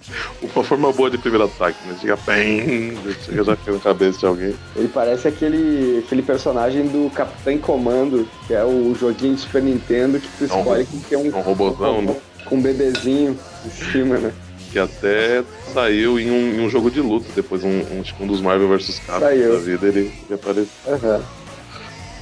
[0.43, 1.97] Uma forma boa de primeiro ataque, né?
[2.01, 4.55] Chega bem, chega já na cabeça de alguém.
[4.77, 10.21] Ele parece aquele, aquele personagem do Capitão Comando, que é o joguinho de Super Nintendo
[10.21, 12.17] que tu escolhe que tem um, um robôzão, né?
[12.45, 14.33] Com um bebezinho em cima, né?
[14.71, 18.41] Que até saiu em um, em um jogo de luta, depois um, um, um dos
[18.41, 20.69] Marvel vs Capcom da vida, ele, ele apareceu.
[20.87, 21.23] Uhum.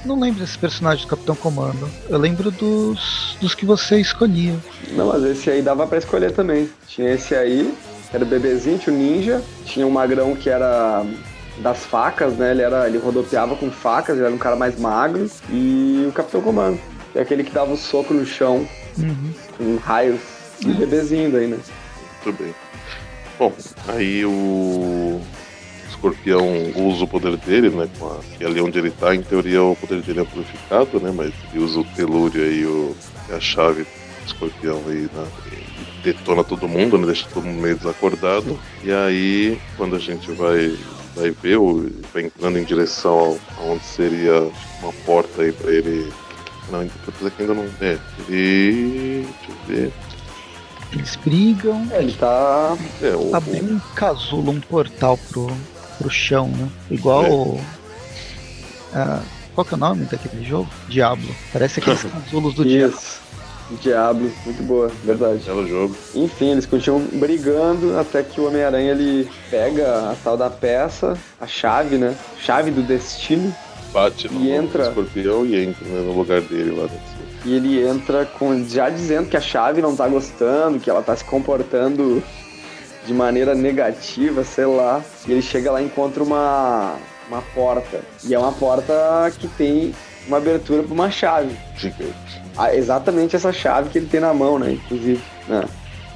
[0.04, 1.88] Não lembro desse personagem do Capitão Comando.
[2.08, 4.54] Eu lembro dos, dos que você escolhia.
[4.92, 6.68] Não, mas esse aí dava para escolher também.
[6.86, 7.74] Tinha esse aí,
[8.10, 11.04] que era o bebezinho, tinha o ninja, tinha o magrão que era
[11.58, 12.50] das facas, né?
[12.52, 15.28] Ele, era, ele rodopiava com facas, ele era um cara mais magro.
[15.50, 16.78] E o Capitão Comando,
[17.12, 18.66] que é aquele que dava o soco no chão
[18.98, 19.32] uhum.
[19.56, 20.20] com raios.
[20.60, 21.58] E o bebezinho daí, né?
[22.24, 22.54] Muito bem.
[23.38, 23.52] Bom,
[23.88, 25.20] aí o
[25.96, 27.88] escorpião usa o poder dele, né?
[28.36, 31.12] que ali onde ele tá, em teoria o poder dele é amplificado, né?
[31.14, 32.94] Mas ele usa o telúrio aí, o,
[33.34, 35.26] a chave do escorpião aí, né?
[35.52, 37.06] E detona todo mundo, né?
[37.06, 38.58] Deixa todo mundo meio desacordado.
[38.84, 40.76] E aí, quando a gente vai,
[41.14, 44.50] vai ver, o, vai entrando em direção aonde seria
[44.82, 46.12] uma porta aí pra ele.
[46.70, 47.68] Não, apesar que ainda não.
[47.80, 49.26] É, ele.
[49.26, 49.92] Deixa eu ver.
[50.92, 51.86] Eles brigam.
[51.90, 52.76] É, ele tá.
[53.02, 55.50] É, o, Abriu um casulo, um portal pro,
[55.98, 56.68] pro chão, né?
[56.90, 57.24] Igual.
[57.24, 57.28] É.
[57.30, 57.60] o-
[59.54, 60.68] qual que é o nome daquele jogo?
[60.88, 61.28] Diablo.
[61.52, 62.98] Parece aqueles casulos do Diablo.
[63.82, 65.40] Diablo, muito boa, verdade.
[65.44, 65.96] belo jogo.
[66.14, 71.46] Enfim, eles continuam brigando até que o Homem-Aranha ele pega a tal da peça, a
[71.48, 72.14] chave, né?
[72.38, 73.52] Chave do destino.
[73.92, 74.84] Bate no E entra.
[74.84, 77.16] no escorpião e entra né, no lugar dele lá dentro.
[77.44, 81.16] E ele entra com já dizendo que a chave não tá gostando, que ela tá
[81.16, 82.22] se comportando
[83.06, 85.02] de maneira negativa, sei lá.
[85.26, 86.96] E ele chega lá e encontra uma,
[87.28, 88.00] uma porta.
[88.24, 88.92] E é uma porta
[89.38, 89.94] que tem
[90.26, 91.56] uma abertura pra uma chave.
[91.76, 92.42] Gigante.
[92.56, 94.72] Ah, exatamente essa chave que ele tem na mão, né?
[94.72, 95.22] Inclusive.
[95.48, 95.64] né?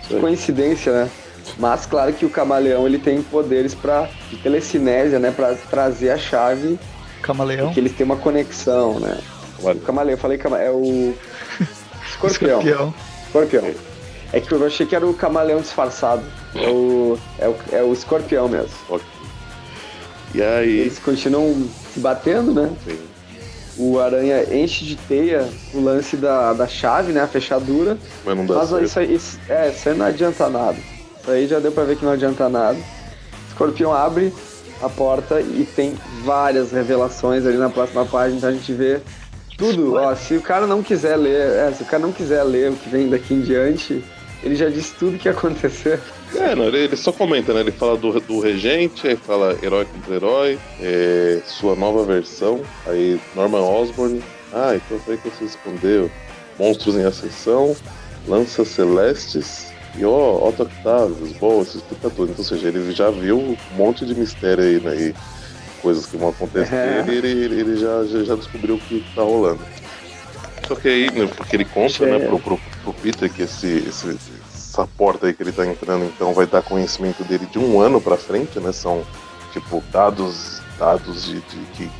[0.09, 1.11] Que coincidência, né?
[1.59, 5.31] Mas claro que o camaleão ele tem poderes para de telecinésia, né?
[5.31, 6.79] Pra trazer a chave,
[7.23, 7.67] Camaleão.
[7.67, 9.19] porque eles têm uma conexão, né?
[9.59, 11.15] O camaleão, eu falei cama, é o
[12.09, 12.61] escorpião.
[12.61, 12.95] Escorpião.
[13.27, 13.90] Escorpião.
[14.33, 16.23] É que eu achei que era o camaleão disfarçado.
[16.55, 18.71] É o, é o, é o escorpião mesmo.
[18.89, 19.07] Ok.
[20.35, 20.81] E aí.
[20.81, 22.71] Eles continuam se batendo, né?
[22.85, 22.99] Sim.
[23.77, 27.23] O aranha enche de teia o lance da, da chave, né?
[27.23, 27.97] A fechadura.
[28.25, 28.85] Mas não dá Mas certo.
[28.85, 30.77] isso aí, isso, é, isso aí não adianta nada.
[31.21, 32.79] Isso aí já deu pra ver que não adianta nada.
[33.49, 34.33] Escorpião abre
[34.83, 39.01] a porta e tem várias revelações ali na próxima página, então a gente vê
[39.57, 39.95] tudo.
[39.95, 42.77] Ó, se o cara não quiser ler, é, se o cara não quiser ler o
[42.77, 44.03] que vem daqui em diante,
[44.43, 46.01] ele já disse tudo que ia acontecer.
[46.35, 47.61] É, não, ele, ele só comenta, né?
[47.61, 53.21] Ele fala do, do regente, aí fala herói contra herói, é, sua nova versão, aí
[53.35, 54.23] Norman Osborn.
[54.53, 56.11] Ah, então foi que você respondeu.
[56.59, 57.75] Monstros em Ascensão,
[58.29, 61.33] Lanças Celestes e ó, Otto Octavius.
[61.39, 62.31] Bom, explica tudo.
[62.33, 64.95] Então, ou seja, ele já viu um monte de mistério aí, né?
[64.97, 65.15] E
[65.81, 67.05] coisas que vão acontecer, É.
[67.09, 69.61] ele, ele, ele já, já, já descobriu o que tá rolando.
[70.71, 72.17] Só que aí, né, porque ele conta, É.
[72.17, 74.17] né, pro, pro, pro Peter que esse, esse-
[74.55, 78.01] essa porta aí que ele tá entrando, então, vai dar conhecimento dele de um ano
[78.01, 78.71] pra frente, né?
[78.71, 79.03] São,
[79.53, 81.91] tipo, dados dados de, de que,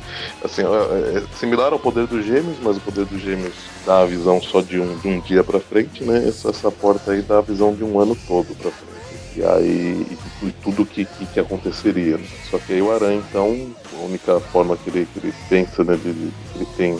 [0.43, 3.53] assim, é é similar ao poder dos gêmeos, mas o poder dos gêmeos
[3.85, 6.25] dá a visão só de um, de um dia pra frente, né?
[6.29, 8.90] Essa, essa porta aí dá a visão de um ano todo pra frente.
[9.35, 12.17] E aí, e, tu- tudo que, que, que aconteceria.
[12.17, 12.25] né?
[12.49, 13.55] Só que aí o Aranha, então,
[13.93, 16.99] a única forma que ele, que ele pensa, né, de, de- que ele tem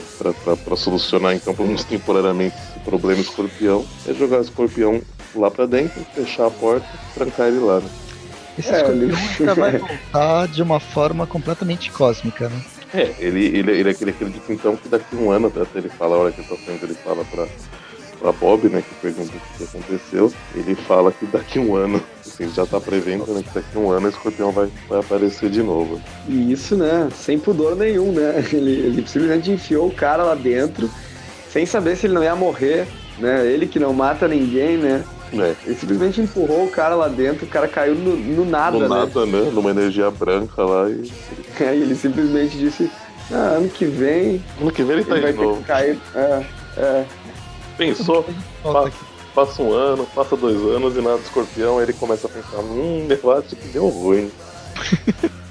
[0.63, 5.01] pra solucionar, então, pelo menos temporariamente, esse problema escorpião, é jogar o escorpião
[5.35, 7.89] lá pra dentro, fechar a porta, trancar ele lá, né?
[8.57, 12.61] Esse É, escorpião ele- ainda vai voltar de uma forma completamente cósmica, né?
[12.93, 16.15] É, ele, ele, ele, ele acredita então que daqui a um ano, até ele fala,
[16.15, 17.47] a hora que ele tá saindo, ele fala pra,
[18.21, 22.01] pra Bob, né, que pergunta o que aconteceu, ele fala que daqui a um ano,
[22.25, 25.49] assim, já tá prevendo, né, que daqui a um ano o escorpião vai, vai aparecer
[25.49, 25.99] de novo.
[26.29, 27.09] E isso, né?
[27.15, 28.45] Sem pudor nenhum, né?
[28.53, 30.89] Ele, ele simplesmente enfiou o cara lá dentro,
[31.49, 33.45] sem saber se ele não ia morrer, né?
[33.45, 35.03] Ele que não mata ninguém, né?
[35.33, 38.81] É, Ele simplesmente empurrou o cara lá dentro, o cara caiu no, no nada, do
[38.81, 38.87] né?
[38.89, 41.09] nada, né, numa energia branca lá, e
[41.61, 42.91] Aí ele simplesmente disse,
[43.31, 45.61] ah, ano que vem ano que vem ele tá ele vai de ter novo.
[45.61, 45.97] que cair.
[46.13, 46.43] É,
[46.77, 47.05] é.
[47.81, 48.25] Pensou,
[48.85, 48.95] aqui.
[49.33, 53.07] passa um ano, passa dois anos e nada do escorpião, ele começa a pensar, hum,
[53.09, 54.31] eu acho que deu ruim.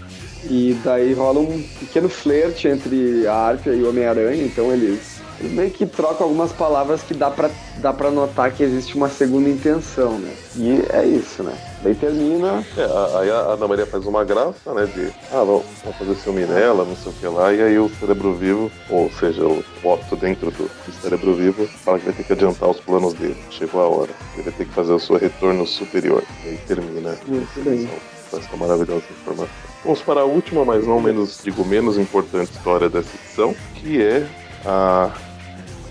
[0.44, 5.52] E daí rola um pequeno flerte entre a Arpia e o Homem-Aranha, então eles, eles
[5.52, 9.50] meio que trocam algumas palavras que dá pra, dá pra notar que existe uma segunda
[9.50, 10.34] intenção, né?
[10.56, 11.52] E é isso, né?
[11.82, 12.64] Daí termina.
[12.76, 15.64] É, aí a Ana Maria faz uma graça, né, de, ah, vamos
[15.98, 19.42] fazer ciúme nela, não sei o que lá, e aí o cérebro vivo, ou seja,
[19.44, 23.14] o Otto dentro do, do cérebro vivo, fala que vai ter que adiantar os planos
[23.14, 23.36] dele.
[23.50, 24.10] Chegou a hora.
[24.34, 26.22] Ele vai ter que fazer o seu retorno superior.
[26.44, 27.88] E aí termina Isso daí.
[28.32, 29.48] essa maravilhosa informação.
[29.82, 34.26] Vamos para a última, mas não menos, digo, menos importante história dessa edição, que é
[34.66, 35.10] a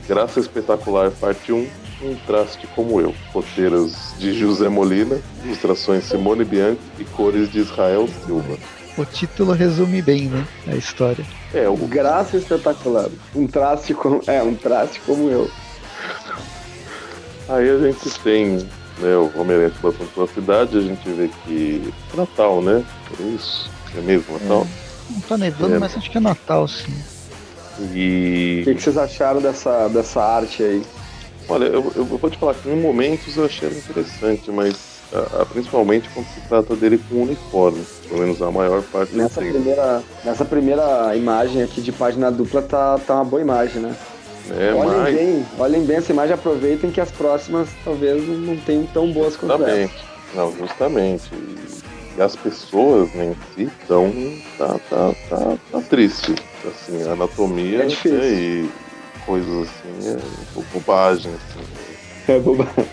[0.07, 1.67] Graça Espetacular, parte 1,
[2.01, 3.13] um traste como eu.
[3.33, 8.57] Roteiros de José Molina, ilustrações Simone Bianchi e cores de Israel Silva.
[8.97, 10.45] O título resume bem, né?
[10.67, 11.25] A história.
[11.53, 13.07] É, o Graça espetacular.
[13.35, 14.21] Um traste como.
[14.27, 15.49] É, um traste como eu.
[17.47, 18.57] Aí a gente tem
[18.99, 22.83] né, o Homem-Aranha se passando pela cidade, a gente vê que é Natal, né?
[23.19, 23.69] É isso?
[23.97, 24.67] É mesmo Natal?
[25.09, 25.79] Não tá nevando, É.
[25.79, 26.93] mas acho que é Natal, sim.
[27.79, 28.61] O E.
[28.65, 30.83] que, que vocês acharam dessa, dessa arte aí?
[31.49, 35.45] Olha, eu, eu vou te falar que em momentos eu achei interessante, mas ah, ah,
[35.45, 37.83] principalmente quando se trata dele com uniforme.
[38.07, 39.53] Pelo menos a maior parte do Nessa tempo.
[39.53, 43.95] primeira, nessa primeira imagem aqui de página dupla tá, tá uma boa imagem, né?
[44.51, 45.15] É, olhem, mas.
[45.15, 49.63] bem, olhem bem essa imagem, aproveitem que as próximas talvez não tenham tão boas quanto
[49.63, 49.91] essa.
[50.33, 51.29] Não, justamente.
[51.33, 54.11] E, as pessoas né, em si estão.
[54.57, 56.35] Tá, tá, tá, tá triste.
[56.67, 58.21] Assim, a anatomia É difícil.
[58.21, 58.69] e
[59.25, 60.17] coisas assim, é
[60.53, 61.65] bo- bobagem, assim.
[62.27, 62.85] É bobagem.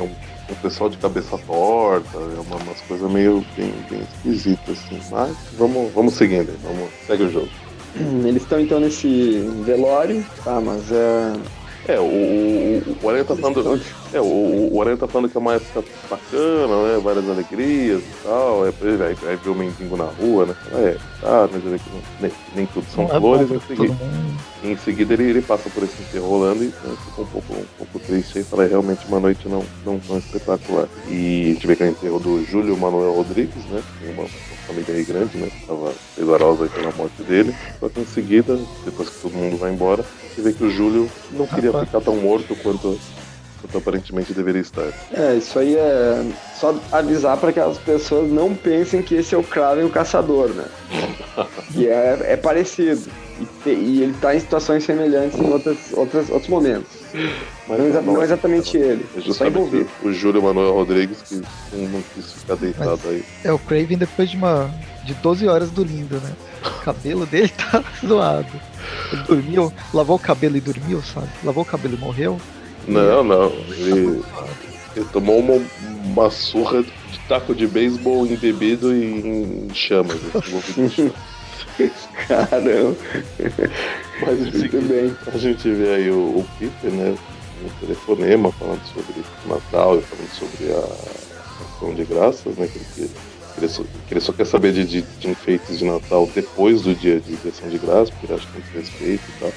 [0.00, 5.00] um pessoal de cabeça torta, é uma, umas coisas meio bem, bem esquisitas, assim.
[5.10, 7.48] Mas vamos, vamos seguindo, vamos, segue o jogo.
[7.96, 11.32] Eles estão então nesse velório, tá, mas é.
[11.86, 13.80] É, o, o, o Aranha tá falando.
[14.12, 17.00] É, o, o Aranha tá falando que é uma época bacana, né?
[17.02, 18.66] Várias alegrias e tal.
[18.66, 20.54] É, aí, aí vê o mendigo na rua, né?
[20.72, 21.80] É, tá, mas ele,
[22.20, 23.48] nem, nem tudo são Não é flores.
[23.48, 23.96] bom Em seguida,
[24.64, 27.66] em seguida ele, ele passa por esse enterro rolando e né, fica um pouco, um
[27.76, 28.44] pouco triste aí.
[28.44, 30.88] Fala, é realmente uma noite não, não tão espetacular.
[31.08, 33.82] E a gente vê que é o enterro do Júlio Manuel Rodrigues, né?
[34.00, 34.26] Tem uma,
[34.66, 35.50] família aí grande, né?
[35.50, 37.54] Que tava pesarosa aí pela morte dele.
[37.78, 41.10] Só que em seguida, depois que todo mundo vai embora, você vê que o Júlio
[41.32, 41.86] não queria Rapaz.
[41.88, 42.98] ficar tão morto quanto,
[43.60, 44.86] quanto aparentemente deveria estar.
[45.12, 46.24] É, isso aí é
[46.58, 50.48] só avisar para que as pessoas não pensem que esse é o Kraven o caçador,
[50.50, 50.64] né?
[51.74, 53.02] E é, é parecido.
[53.40, 56.86] E, te- e ele tá em situações semelhantes em outras, outras, outros momentos.
[57.66, 59.04] Mas não, exa- não exatamente ele.
[59.16, 59.88] É Só envolvido.
[60.04, 61.34] o, o Júlio Manuel Rodrigues que
[61.72, 63.24] não, não quis ficar deitado Mas- aí.
[63.42, 64.70] É o Craven depois de uma.
[65.04, 66.32] De 12 horas dormindo, né?
[66.64, 68.48] O cabelo dele tá zoado.
[69.12, 71.28] Ele dormiu, lavou o cabelo e dormiu, sabe?
[71.42, 72.40] Lavou o cabelo e morreu.
[72.86, 73.46] Não, não.
[73.70, 74.22] Ele,
[74.96, 75.60] ele tomou uma,
[76.04, 80.16] uma surra de taco de beisebol embebido em chamas.
[80.34, 81.34] assim, envolvido em chamas.
[82.28, 82.96] Caramba,
[84.20, 85.16] Mas muito bem.
[85.32, 87.16] a gente vê aí o, o Peter, né?
[87.62, 92.68] No telefonema falando sobre o Natal e falando sobre a ação de graças, né?
[92.68, 93.10] Que ele, que
[93.58, 96.94] ele, só, que ele só quer saber de, de, de enfeites de Natal depois do
[96.94, 99.52] dia de ação de graças, porque ele acha que tem respeito e tal.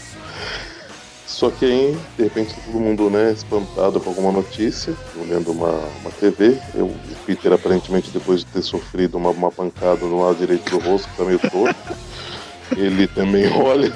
[1.26, 5.72] Só que aí, de repente, tá todo mundo, né, espantado com alguma notícia, olhando uma,
[6.02, 6.58] uma TV.
[6.74, 10.80] Eu, o Peter, aparentemente, depois de ter sofrido uma, uma pancada no lado direito do
[10.80, 11.94] rosto, que tá meio torto,
[12.76, 13.94] ele também olha.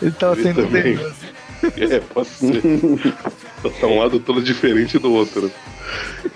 [0.00, 0.96] Ele tava Ele sendo também.
[0.96, 1.12] bem.
[1.76, 2.62] É, pode ser.
[3.80, 5.50] tá um lado todo diferente do outro.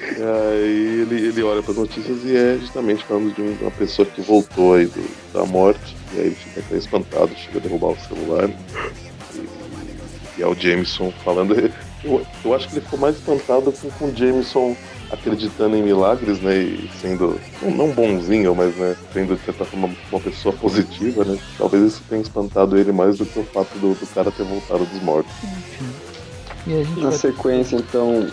[0.01, 3.71] E aí ele, ele olha para as notícias e é justamente falando de um- uma
[3.71, 5.97] pessoa que voltou aí do- da morte.
[6.15, 8.51] E aí ele fica espantado, chega a derrubar o celular.
[9.35, 11.55] E, e é o Jameson falando.
[12.05, 14.77] Eu, eu acho que ele ficou mais espantado com, com o Jameson
[15.13, 16.57] acreditando em milagres, né?
[16.57, 21.39] E sendo, não, bonzinho, mas né, sendo de certa forma uma pessoa positiva, né?
[21.59, 24.85] Talvez isso tenha espantado ele mais do que o fato do, do cara ter voltado
[24.87, 25.33] dos mortos.
[25.45, 25.87] Enfim.
[26.67, 28.29] E a gente Na vai sequência, então,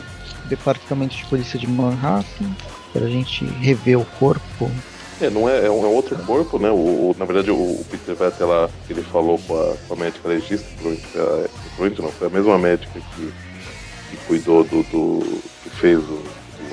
[0.45, 2.55] departamento de polícia de Manhattan
[2.93, 4.71] pra gente rever o corpo.
[5.21, 6.69] É, não é, é um, é outro corpo, né?
[6.69, 9.93] O, o- na verdade, o, o Peter vai até lá, ele falou com a, com
[9.93, 13.33] a médica legista, provavelmente, foi a- provavelmente não, foi a mesma médica que,
[14.11, 16.21] que cuidou do, do- que fez o,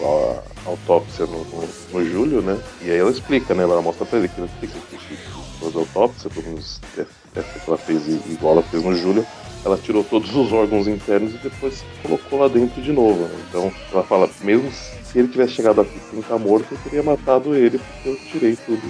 [0.05, 2.59] a autópsia no, no, no Júlio, né?
[2.83, 3.63] E aí ela explica, né?
[3.63, 6.81] Ela mostra pra ele que ela explica que, que, que toda a autópsia, pelo menos
[6.97, 7.07] essa
[7.37, 9.27] essa que ela fez igual ela fez no Júlio,
[9.65, 13.25] ela tirou todos os órgãos internos e depois colocou lá dentro de novo.
[13.25, 13.45] né?
[13.49, 17.55] Então ela fala, mesmo se ele tivesse chegado aqui sem estar morto, eu teria matado
[17.55, 18.81] ele, porque eu tirei tudo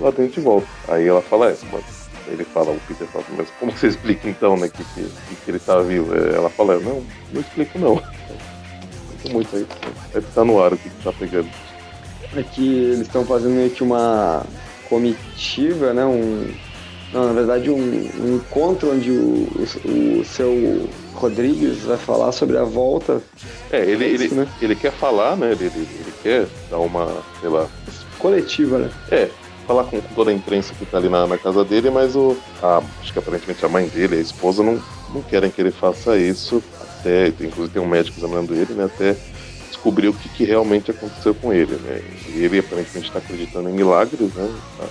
[0.00, 0.66] lá dentro de volta.
[0.88, 1.84] Aí ela fala, é, mas
[2.28, 5.08] ele fala, o Peter fala, mas como você explica então, né, que, que,
[5.44, 6.14] que ele tá vivo?
[6.14, 7.02] É, Ela fala, não,
[7.32, 8.02] não explico não.
[9.30, 9.66] Muito aí.
[10.12, 11.48] Deve estar no ar o que, que tá pegando.
[12.36, 14.44] aqui eles estão fazendo meio que uma
[14.88, 16.04] comitiva, né?
[16.04, 16.52] Um,
[17.12, 19.48] não, na verdade, um, um encontro onde o,
[19.84, 23.22] o, o seu Rodrigues vai falar sobre a volta
[23.70, 24.48] É, ele, É isso, ele, né?
[24.60, 25.52] ele quer falar, né?
[25.52, 27.66] Ele, ele, ele quer dar uma, sei lá,
[28.18, 28.90] coletiva, né?
[29.10, 29.30] É,
[29.66, 32.36] falar com toda a imprensa que tá ali na, na casa dele, mas o.
[32.62, 34.80] A, acho que aparentemente a mãe dele, a esposa, não,
[35.14, 36.62] não querem que ele faça isso.
[37.00, 38.84] Até, inclusive tem um médico examinando ele, né?
[38.84, 39.16] Até
[39.68, 42.02] descobrir o que, que realmente aconteceu com ele, né?
[42.28, 44.54] E ele aparentemente está acreditando em milagres, né?
[44.78, 44.86] Tá,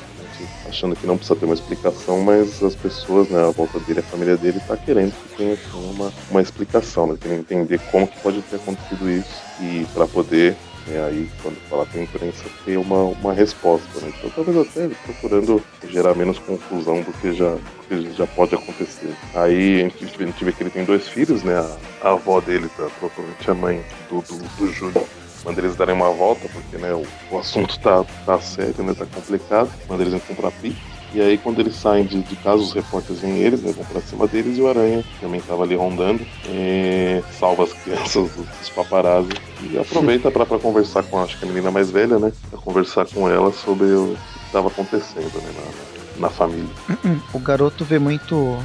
[0.68, 4.04] achando que não precisa ter uma explicação, mas as pessoas, né, à volta dele, a
[4.04, 7.18] família dele, tá querendo que tenha assim, uma, uma explicação, né?
[7.20, 10.56] Querendo entender como que pode ter acontecido isso e para poder
[10.88, 14.12] né, aí quando falar com a imprensa ter uma, uma resposta, né?
[14.18, 19.13] Então talvez até procurando gerar menos confusão do que já, que já pode acontecer.
[19.34, 21.56] Aí a gente, a gente vê que ele tem dois filhos, né?
[21.56, 25.08] A, a avó dele, tá, provavelmente a mãe do, do, do Júlio,
[25.43, 28.93] manda eles darem uma volta, porque né, o, o assunto tá, tá sério, né?
[28.93, 30.95] Tá complicado, manda eles comprar pizza.
[31.13, 34.02] E aí quando eles saem de, de casa, os repórteres vêm eles, né, vão pra
[34.02, 39.30] cima deles e o Aranha também tava ali rondando, é, salva as crianças dos, paparazzi
[39.62, 42.34] e aproveita pra conversar com acho que a menina mais velha, né?
[42.49, 46.70] Pra conversar com ela sobre o que estava acontecendo né, na, na, família.
[47.34, 48.57] O garoto vê muito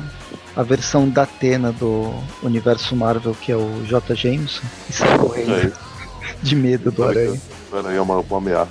[0.56, 4.14] a versão da Atena do universo Marvel, que é o J.
[4.14, 5.72] Jameson, e sai correndo Aí,
[6.42, 7.40] de medo do aranha.
[7.70, 8.70] o Aranha é uma, uma ameaça.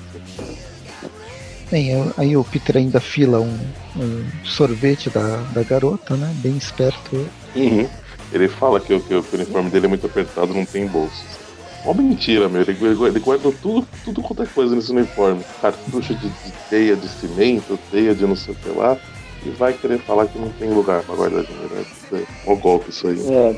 [1.71, 3.59] Bem, aí o Peter ainda fila um,
[3.95, 6.33] um sorvete da, da garota, né?
[6.37, 7.27] Bem esperto.
[7.55, 7.87] Uhum.
[8.31, 11.48] Ele fala que, que o uniforme dele é muito apertado, não tem bolsos.
[11.85, 12.61] Ó, mentira, meu.
[12.61, 15.43] Ele, ele, guarda tudo, tudo quanto é coisa nesse uniforme.
[15.61, 18.97] Cartucho de, de teia de cimento, teia de não sei o que lá.
[19.45, 21.71] E vai querer falar que não tem lugar pra guardar dinheiro.
[22.13, 23.17] É, ó, golpe isso aí.
[23.29, 23.55] É,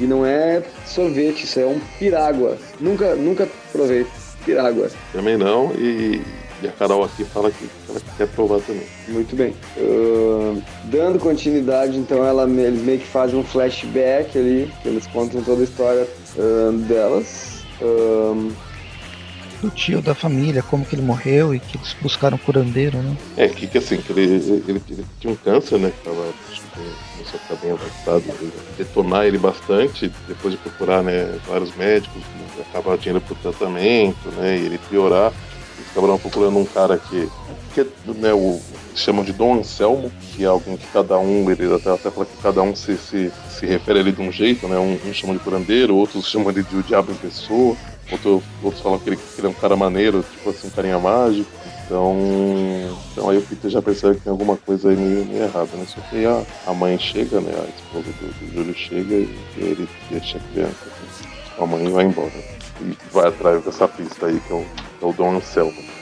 [0.00, 2.58] e não é sorvete, isso é um pirágua.
[2.80, 4.04] Nunca, nunca provei
[4.44, 4.90] pirágua.
[5.12, 6.20] Também não, e,
[6.60, 8.86] e a Carol aqui fala que ela quer provar também.
[9.06, 9.54] Muito bem.
[9.76, 15.40] Uh, dando continuidade, então ela, eles meio que fazem um flashback ali, que eles contam
[15.40, 17.64] toda a história uh, delas.
[17.80, 18.52] Uh,
[19.64, 23.16] do tio da família, como que ele morreu e que eles buscaram curandeiro, né?
[23.36, 25.90] É, que, que assim, que ele, ele, ele tinha um câncer, né?
[25.90, 26.32] Que tava,
[27.12, 28.24] começou a ficar bem avançado,
[28.76, 32.22] detonar ele bastante, depois de procurar né, vários médicos,
[32.60, 34.58] acaba dinheiro pro tratamento, né?
[34.58, 35.32] E ele piorar.
[35.76, 37.28] Eles acabaram procurando um cara que,
[37.74, 38.60] que né, o,
[38.94, 42.36] chamam de Dom Anselmo, que é alguém que cada um, ele até, até fala que
[42.42, 44.78] cada um se, se, se refere ali de um jeito, né?
[44.78, 47.76] Um, um chama de curandeiro, outros chamam ele de o diabo em pessoa.
[48.12, 50.98] Outro, outros falam que ele, que ele é um cara maneiro, tipo assim, um carinha
[50.98, 51.50] mágico.
[51.86, 52.16] Então,
[53.12, 55.84] então aí o Peter já percebe que tem alguma coisa aí meio, meio errada, né?
[55.86, 57.52] Só que aí a, a mãe chega, né?
[57.52, 60.76] A esposa do, do Júlio chega e, e ele deixa a criança.
[60.86, 62.32] Assim, a mãe vai embora.
[62.80, 64.64] E vai atrás dessa pista aí, que é o,
[65.02, 65.93] é o Dom Anselmo.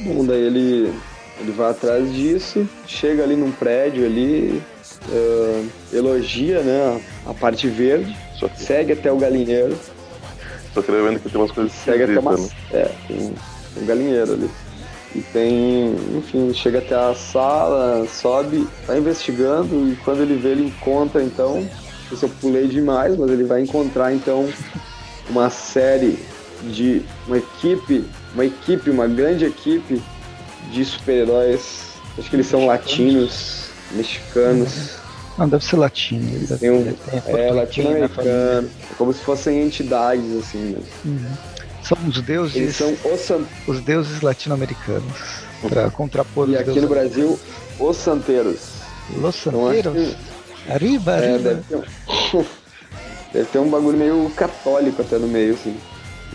[0.00, 0.92] Bom, daí ele,
[1.40, 4.62] ele vai atrás disso, chega ali num prédio ali,
[5.08, 8.16] uh, elogia né, a, parte verde,
[8.56, 9.76] segue até o galinheiro
[10.74, 12.36] só queria vendo que tem umas coisas Chega até uma...
[12.36, 12.48] né?
[12.72, 13.32] É, tem
[13.76, 14.50] um galinheiro ali.
[15.14, 20.66] E tem, enfim, chega até a sala, sobe, tá investigando e quando ele vê, ele
[20.66, 21.60] encontra então.
[21.60, 24.48] Não sei se eu pulei demais, mas ele vai encontrar então
[25.30, 26.18] uma série
[26.64, 28.04] de uma equipe,
[28.34, 30.02] uma equipe, uma grande equipe
[30.70, 31.94] de super-heróis.
[32.18, 34.90] Acho que eles são latinos, mexicanos.
[35.38, 36.46] Não, deve ser latino.
[36.46, 38.28] Deve tem um, é, latino-americano.
[38.30, 40.76] É como se fossem entidades, assim.
[41.04, 41.32] Uhum.
[41.82, 42.56] São os deuses.
[42.56, 45.44] Eles são os, os deuses latino-americanos.
[45.68, 47.38] Pra contrapor E aqui no Brasil,
[47.78, 48.60] os santeiros.
[49.16, 49.96] Los santeiros?
[49.96, 50.74] Então.
[50.74, 51.54] Arriba, é, arriba.
[51.54, 51.76] Deve ter,
[52.36, 52.44] um...
[53.32, 55.76] deve ter um bagulho meio católico até no meio, assim.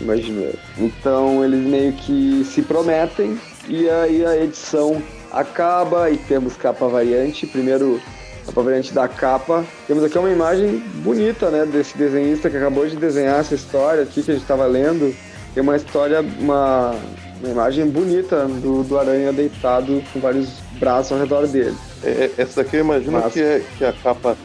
[0.00, 0.52] Imagino.
[0.78, 3.38] Então eles meio que se prometem
[3.68, 7.46] e aí a edição acaba e temos capa variante.
[7.46, 8.00] Primeiro
[8.46, 9.64] a variante da capa.
[9.86, 14.22] Temos aqui uma imagem bonita, né, desse desenhista que acabou de desenhar essa história aqui
[14.22, 15.14] que a gente estava lendo.
[15.54, 16.94] Tem uma história, uma,
[17.42, 20.48] uma imagem bonita do, do aranha deitado com vários
[20.78, 21.76] braços ao redor dele.
[22.02, 23.32] É, essa daqui eu imagino Mas...
[23.32, 24.36] que, é, que é a capa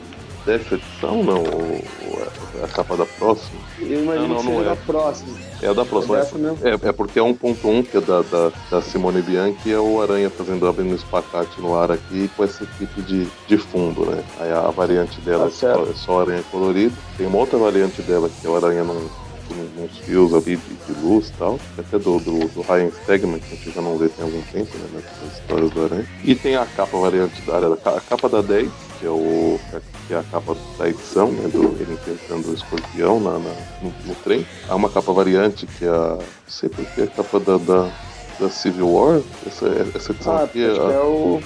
[0.45, 1.43] dessa edição, não?
[1.43, 1.82] Ou,
[2.14, 2.14] é
[2.64, 3.60] a capa da próxima?
[3.80, 4.64] Eu imagino não, não, que seja é.
[4.64, 5.38] da próxima.
[5.62, 6.18] É a da próxima.
[6.62, 10.01] É, é, é, porque é 1.1, que é da, da, da, Simone Bianchi, é o
[10.01, 14.24] Aranha fazendo abrindo espacate no ar aqui com essa equipe de, de fundo, né?
[14.39, 16.95] Aí a variante dela tá é, só, é aranha colorido.
[17.18, 20.93] Tem uma outra variante dela que é o aranha num, num, uns fios ali de,
[20.93, 23.97] de luz e tal, até do, do, do Ryan Stegman, que a gente já não
[23.97, 24.88] vê tem algum tempo, né?
[24.93, 26.08] Nas histórias do aranha.
[26.24, 28.70] E tem a capa variante da área, a capa da 10,
[29.06, 29.60] que é o
[30.08, 33.51] que é a capa da edição, né, do ele enfrentando o escorpião na, na
[33.82, 34.45] no, no, trem.
[34.68, 36.18] Há uma capa variante que é a.
[36.18, 37.91] Não sei porque a capa da, da,
[38.39, 39.22] da Civil War.
[39.45, 40.70] Essa, essa edição ah, aqui é.
[40.70, 41.39] é o,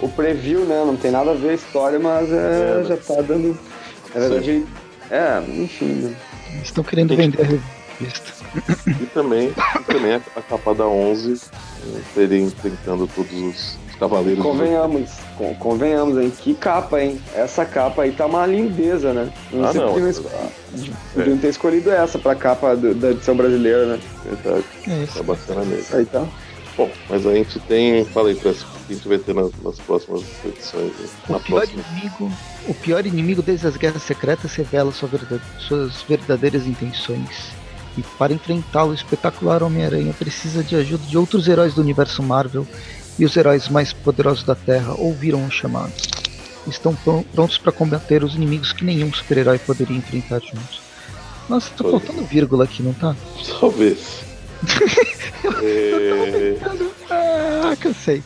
[0.00, 0.84] o preview, né?
[0.84, 3.58] Não tem nada a ver a história, mas é, é, já tá dando.
[4.14, 4.66] Na verdade,
[5.10, 5.86] é, enfim.
[5.86, 6.16] Né?
[6.62, 8.36] Estão querendo vender a revista.
[8.86, 11.40] E também, e também a, a capa da 11,
[12.16, 14.42] ele enfrentando todos os Cavaleiros.
[14.42, 15.10] Convenhamos,
[15.58, 16.30] convenhamos, hein?
[16.30, 17.18] Que capa, hein?
[17.34, 19.32] Essa capa aí tá uma lindeza, né?
[19.50, 19.92] Não ah, sei não.
[19.92, 20.12] Podiam,
[21.14, 21.40] podiam é.
[21.40, 24.00] ter escolhido essa pra capa do, da edição brasileira, né?
[24.24, 24.64] Verdade.
[24.86, 25.16] É isso.
[25.16, 25.96] Tá bacana mesmo.
[25.96, 26.26] Aí tá.
[26.76, 28.04] Bom, mas a gente tem.
[28.04, 30.92] Falei pra que a gente vai ter nas, nas próximas edições.
[30.92, 31.06] Né?
[31.28, 31.82] O, pior próxima...
[31.90, 32.32] inimigo,
[32.68, 37.50] o pior inimigo desde as guerras secretas revela sua verdade, suas verdadeiras intenções.
[37.96, 42.66] E para enfrentá-lo, o espetacular Homem-Aranha precisa de ajuda de outros heróis do universo Marvel
[43.18, 45.92] e os heróis mais poderosos da Terra ouviram o chamado.
[46.66, 46.94] Estão
[47.32, 50.80] prontos para combater os inimigos que nenhum super-herói poderia enfrentar juntos.
[51.48, 53.14] Nossa, tá faltando vírgula aqui, não tá?
[53.60, 54.20] Talvez.
[55.62, 56.56] é...
[57.08, 58.22] Ah, cansei.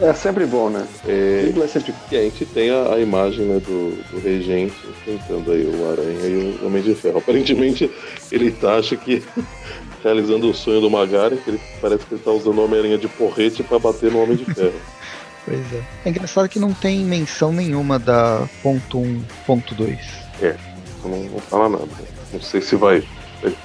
[0.00, 0.86] É sempre bom, né?
[1.06, 1.94] É, é sempre...
[2.10, 6.26] E a gente tem a, a imagem né, do, do, regente enfrentando aí o Aranha
[6.26, 7.18] e o Homem de Ferro.
[7.18, 7.90] Aparentemente
[8.30, 9.22] ele tá, acha que
[10.04, 13.08] realizando o sonho do Magari, que ele parece que ele tá usando o Homem-Aranha de
[13.08, 14.74] porrete para bater no Homem de Ferro.
[15.46, 15.82] pois é.
[16.04, 19.98] É engraçado que não tem menção nenhuma da ponto 1, ponto 2.
[20.42, 20.54] É,
[21.02, 21.88] não, não fala nada.
[22.32, 23.02] Não sei se vai,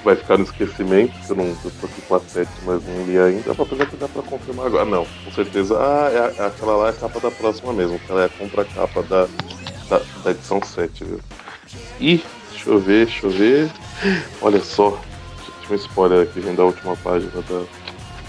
[0.04, 3.18] vai ficar no esquecimento, eu não eu tô aqui com a 7, mas não li
[3.18, 3.52] ainda.
[3.52, 4.84] Apesar que dá pra confirmar agora.
[4.84, 5.76] Não, com certeza.
[5.78, 9.02] Ah, é, aquela lá é a capa da próxima mesmo, que ela é a contra-capa
[9.02, 9.28] da,
[9.88, 11.20] da, da edição 7, viu?
[12.00, 13.70] E deixa eu ver, deixa eu ver.
[14.40, 14.98] Olha só,
[15.62, 17.64] tinha um spoiler aqui, vem da última página da,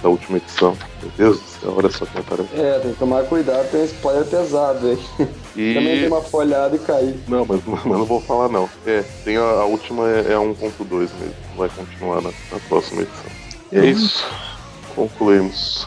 [0.04, 0.78] da última edição.
[1.02, 2.50] Meu Deus do céu, olha só quem aparece.
[2.56, 5.00] É, tem que tomar cuidado, tem um spoiler pesado aí.
[5.60, 5.74] E...
[5.74, 7.20] Também tem uma folhada e cair.
[7.28, 8.70] Não, mas, mas não vou falar não.
[8.86, 13.32] É, tem a, a última é, é 1.2 mesmo, vai continuar na, na próxima edição.
[13.70, 14.26] E é isso,
[14.96, 15.86] concluímos.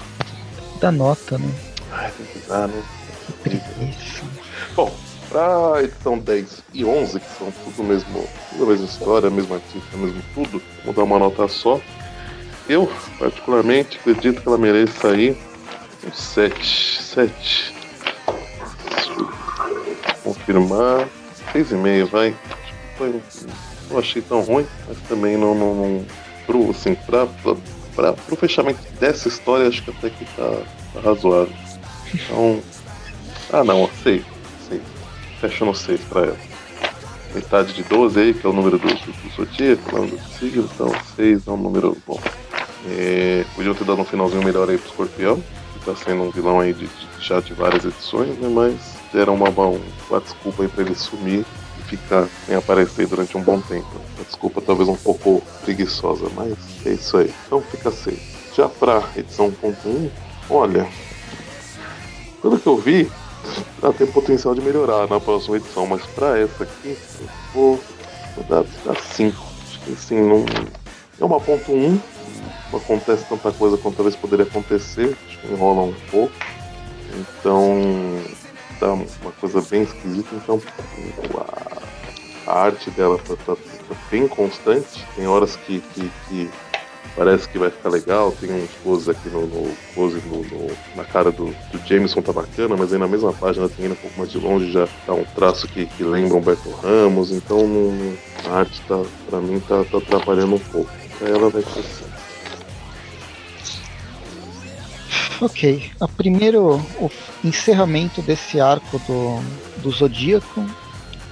[0.79, 1.51] Da nota, né?
[1.91, 2.83] Ai, tem que dar, né?
[3.25, 4.23] Que preguiça.
[4.77, 4.95] Bom,
[5.31, 9.57] pra edição 10 e 11, que são tudo mesmo, tudo a mesma história, a mesma
[9.57, 11.81] artista, mesmo tudo, vou dar uma nota só.
[12.69, 15.35] Eu, particularmente, acredito que ela mereça aí
[16.07, 17.03] um 7.
[17.03, 17.83] 7.
[20.47, 21.09] Confirmar.
[21.53, 22.35] 6,5, vai.
[22.97, 23.21] Foi,
[23.91, 25.55] não achei tão ruim, mas também não.
[25.55, 26.07] não, não
[26.47, 27.55] pro, assim, pra, pra,
[27.95, 30.63] pra, pro fechamento dessa história, acho que até que tá,
[30.95, 31.55] tá razoável.
[32.15, 32.61] Então.
[33.53, 34.23] Ah, não, 6.
[34.69, 34.81] 6.
[35.41, 36.37] Fecha no 6 pra ela.
[37.35, 40.69] Metade de 12 aí, que é o número do, do, Zodíaco, o número do signo,
[40.75, 42.21] então 6 é um número bom.
[42.89, 45.43] É, podiam ter dado um finalzinho melhor aí pro Escorpião,
[45.75, 48.49] que tá sendo um vilão aí de, de- já de várias edições, né?
[48.49, 48.75] Mas
[49.13, 51.45] deram uma, uma, uma desculpa aí pra ele sumir
[51.79, 53.87] e ficar sem aparecer durante um bom tempo.
[54.17, 56.57] Uma desculpa talvez um pouco preguiçosa, mas
[56.87, 57.33] é isso aí.
[57.47, 58.19] Então fica 6.
[58.57, 60.11] Já pra edição 1.1,
[60.51, 60.89] olha,
[62.41, 63.11] pelo que eu vi,
[63.83, 67.81] ela tem potencial de melhorar na próxima edição, mas pra essa aqui, eu vou,
[68.37, 68.65] vou dar
[68.97, 69.53] 5.
[69.63, 70.45] Acho que assim, não.
[71.21, 72.01] É uma ponto 1,
[72.73, 76.33] não acontece tanta coisa quanto talvez poderia acontecer, acho que enrola um pouco.
[77.15, 78.23] Então
[78.79, 80.61] tá uma coisa bem esquisita, então
[82.47, 86.51] a, a arte dela tá, tá- tá bem constante, tem horas que, que, que
[87.17, 91.05] parece que vai ficar legal, tem uns poses aqui no, no pose no, no- na
[91.05, 94.19] cara do, do Jameson tá bacana, mas aí na mesma página tem indo um pouco
[94.19, 97.61] mais de longe já tá um traço que, que lembra Humberto Ramos, então
[98.51, 100.91] a arte tá, pra mim tá, tá atrapalhando um pouco.
[101.19, 101.85] Pra ela vai ser
[105.43, 107.11] Ok, a primeiro o
[107.43, 109.43] encerramento desse arco do,
[109.83, 110.65] do Zodíaco.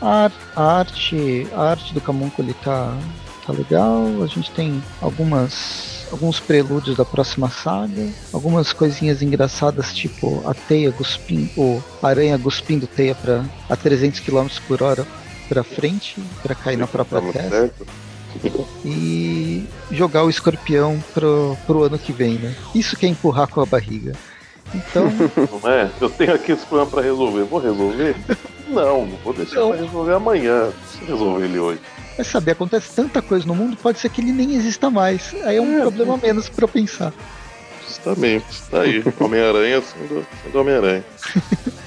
[0.02, 2.98] A, a arte, a arte do Camúnculo tá,
[3.46, 4.02] tá legal.
[4.20, 10.90] A gente tem algumas alguns prelúdios da próxima saga, algumas coisinhas engraçadas tipo a teia
[10.90, 15.06] cuspindo, o aranha cuspindo teia para a 300 km por hora
[15.48, 17.86] para frente, para cair na própria testa certo?
[18.84, 22.54] E jogar o escorpião pro, pro ano que vem, né?
[22.74, 24.12] Isso que é empurrar com a barriga.
[24.74, 25.04] Então,
[25.62, 25.90] Não é?
[26.00, 27.42] Eu tenho aqui esse problema pra resolver.
[27.44, 28.14] Vou resolver?
[28.68, 29.72] Não, não vou deixar Não.
[29.72, 30.70] pra resolver amanhã.
[30.82, 31.80] Preciso resolver ele hoje.
[32.16, 35.34] vai saber, acontece tanta coisa no mundo, pode ser que ele nem exista mais.
[35.44, 37.12] Aí é um É, problema a menos pra eu pensar.
[37.86, 39.02] Justamente, tá aí.
[39.18, 41.04] Homem-Aranha sendo, sendo Homem-Aranha.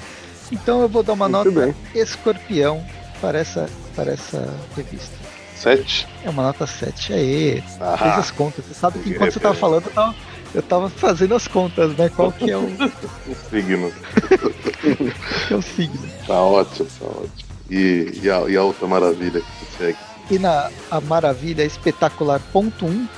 [0.52, 1.74] Então eu vou dar uma Muito nota bem.
[2.00, 2.84] escorpião
[3.20, 5.16] para essa, para essa revista.
[5.56, 6.06] Sete?
[6.24, 7.12] É uma nota 7.
[7.12, 8.64] Aê, fez Ah, as contas.
[8.64, 10.14] Você sabe que enquanto você tava falando, eu tava,
[10.54, 12.08] eu tava fazendo as contas, né?
[12.08, 12.64] Qual que é o,
[13.28, 13.92] o signo.
[15.50, 16.08] é o signo.
[16.26, 17.54] Tá ótimo, tá ótimo.
[17.70, 19.98] E, e, a, e a outra maravilha que você segue.
[20.30, 23.08] E na a maravilha espetacular ponto 1,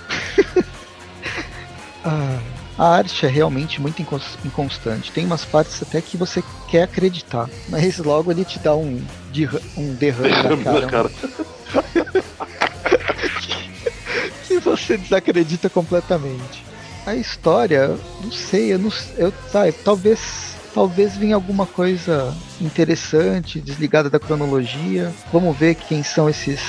[2.05, 2.39] ah,
[2.79, 5.11] a arte é realmente muito incons- inconstante.
[5.13, 9.01] Tem umas partes até que você quer acreditar, mas logo ele te dá um,
[9.45, 11.11] derra- um derrame na cara, cara.
[14.47, 16.65] que você desacredita completamente.
[17.05, 24.11] A história, não sei, eu não eu, sabe, talvez talvez venha alguma coisa interessante, desligada
[24.11, 25.13] da cronologia.
[25.33, 26.61] Vamos ver quem são esses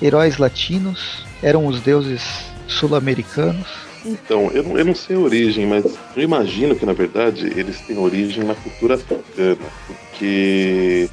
[0.00, 1.24] heróis latinos.
[1.42, 2.22] Eram os deuses
[2.66, 3.66] sul-americanos.
[4.04, 5.84] Então, eu não, eu não sei a origem, mas
[6.16, 9.56] eu imagino que na verdade eles têm origem na cultura africana,
[10.10, 11.08] porque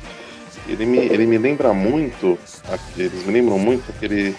[0.70, 2.38] ele me, ele me lembra muito,
[2.96, 4.36] eles me lembram muito aquele,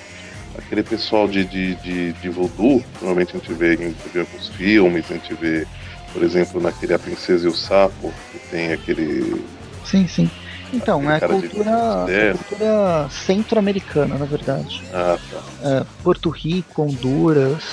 [0.57, 5.15] aquele pessoal de, de, de, de voodoo, normalmente a gente vê em alguns filmes, a
[5.15, 5.67] gente vê,
[6.13, 9.45] por exemplo, naquele A Princesa e o Sapo, que tem aquele.
[9.85, 10.31] Sim, sim.
[10.73, 12.07] Então, é a de cultura,
[12.37, 14.83] cultura centro-americana, na verdade.
[14.95, 15.43] Ah, tá.
[15.69, 17.65] É, Porto Rico, Honduras,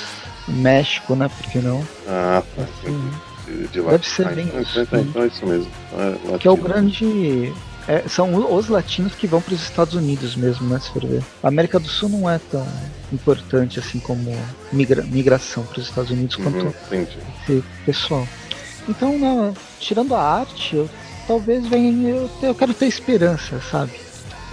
[0.48, 1.30] México, né?
[1.30, 1.88] Por que não?
[2.08, 2.64] Ah, tá.
[2.64, 3.12] Assim,
[3.46, 3.82] De, de.
[3.82, 5.72] Deve ser Ah, bem então, isso, então, então é isso mesmo.
[5.94, 7.54] Então é que é o grande.
[7.88, 10.80] É, são os latinos que vão para os Estados Unidos mesmo, né?
[10.80, 11.24] Se for ver.
[11.42, 12.68] A América do Sul não é tão
[13.12, 14.36] importante assim como
[14.72, 17.18] migra- migração para os Estados Unidos quanto Uhum, entendi.
[17.44, 18.28] esse pessoal.
[18.90, 20.90] Então, não, tirando a arte, eu,
[21.28, 22.10] talvez venha.
[22.10, 23.92] Eu, eu quero ter esperança, sabe?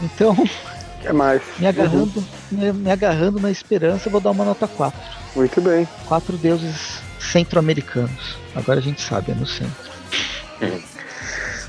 [0.02, 1.42] Então, O que mais?
[1.58, 4.98] me agarrando, me, me agarrando na esperança, eu vou dar uma nota 4.
[5.36, 5.86] Muito bem.
[6.06, 8.36] Quatro deuses centro-americanos.
[8.54, 9.90] Agora a gente sabe, é no centro.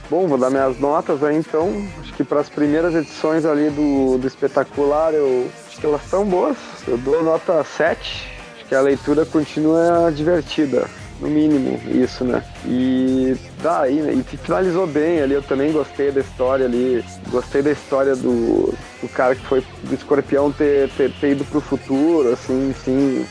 [0.10, 1.72] Bom, vou dar minhas notas aí então.
[2.00, 6.24] Acho que para as primeiras edições ali do, do espetacular, eu acho que elas estão
[6.26, 6.58] boas.
[6.88, 8.30] Eu dou nota 7.
[8.56, 10.88] Acho que a leitura continua divertida
[11.20, 12.44] no mínimo, isso, né?
[12.66, 14.14] E daí, né?
[14.14, 19.10] E finalizou bem ali, eu também gostei da história ali, gostei da história do, do
[19.10, 23.26] cara que foi do escorpião ter, ter, ter ido pro futuro, assim, sim.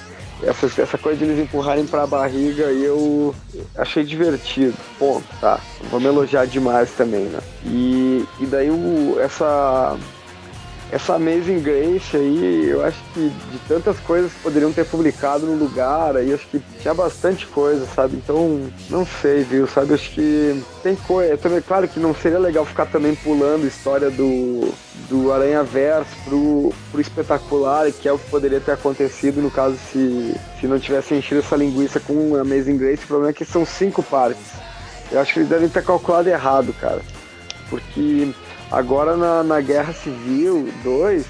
[0.47, 3.35] Essa, essa coisa de eles empurrarem pra barriga e eu
[3.77, 4.77] achei divertido.
[4.99, 5.61] Ponto, tá?
[5.91, 7.41] Vamos elogiar demais também, né?
[7.65, 9.97] E, e daí o, essa
[10.95, 15.57] essa Amazing Grace aí, eu acho que de tantas coisas que poderiam ter publicado no
[15.57, 18.15] lugar, aí acho que tinha bastante coisa, sabe?
[18.15, 19.67] Então, não sei, viu?
[19.67, 21.37] Sabe, acho que tem coisa.
[21.37, 24.73] Também, claro que não seria legal ficar também pulando história do,
[25.09, 29.77] do Aranha Verso pro, pro espetacular, que é o que poderia ter acontecido no caso
[29.91, 33.03] se, se não tivesse enchido essa linguiça com Amazing Grace.
[33.03, 34.53] O problema é que são cinco partes.
[35.11, 37.03] Eu acho que eles devem ter calculado errado, cara.
[37.69, 38.33] Porque
[38.71, 41.25] Agora na, na Guerra Civil 2,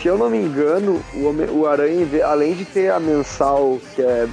[0.00, 4.26] se eu não me engano, o, o Aranha, além de ter a mensal, que é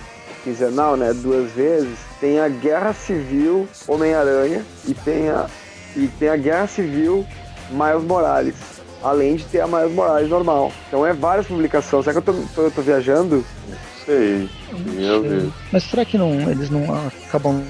[0.44, 5.48] quinzenal, né, duas vezes, tem a Guerra Civil Homem-Aranha e tem a,
[5.96, 7.26] e tem a Guerra Civil
[7.70, 8.56] Miles Morales.
[9.04, 10.72] Além de ter a Miles Morales normal.
[10.88, 12.06] Então é várias publicações.
[12.06, 13.46] Será que eu tô, tô, eu tô viajando?
[13.68, 14.50] Não sei.
[14.72, 15.54] Meu Deus.
[15.72, 16.86] Mas será que não, eles não
[17.28, 17.64] acabam.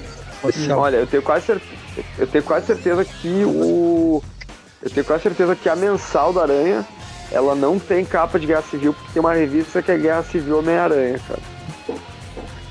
[0.76, 1.72] Olha, eu tenho quase certeza,
[2.16, 4.22] eu tenho quase certeza que o
[4.82, 6.86] eu tenho quase certeza que a mensal da Aranha,
[7.32, 10.58] ela não tem capa de Guerra Civil, porque tem uma revista que é Guerra Civil
[10.58, 11.40] Homem-Aranha, cara.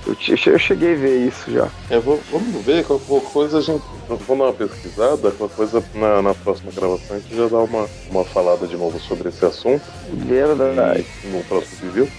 [0.06, 0.16] Eu,
[0.54, 1.68] eu, cheguei a ver isso já.
[1.90, 3.84] É, vou, vamos ver, qualquer coisa a gente.
[4.08, 7.90] Vamos dar uma pesquisada, qualquer coisa na, na próxima gravação a gente já dá uma,
[8.10, 9.84] uma falada de novo sobre esse assunto.
[10.14, 11.06] Verdade.
[11.26, 12.10] No próximo review.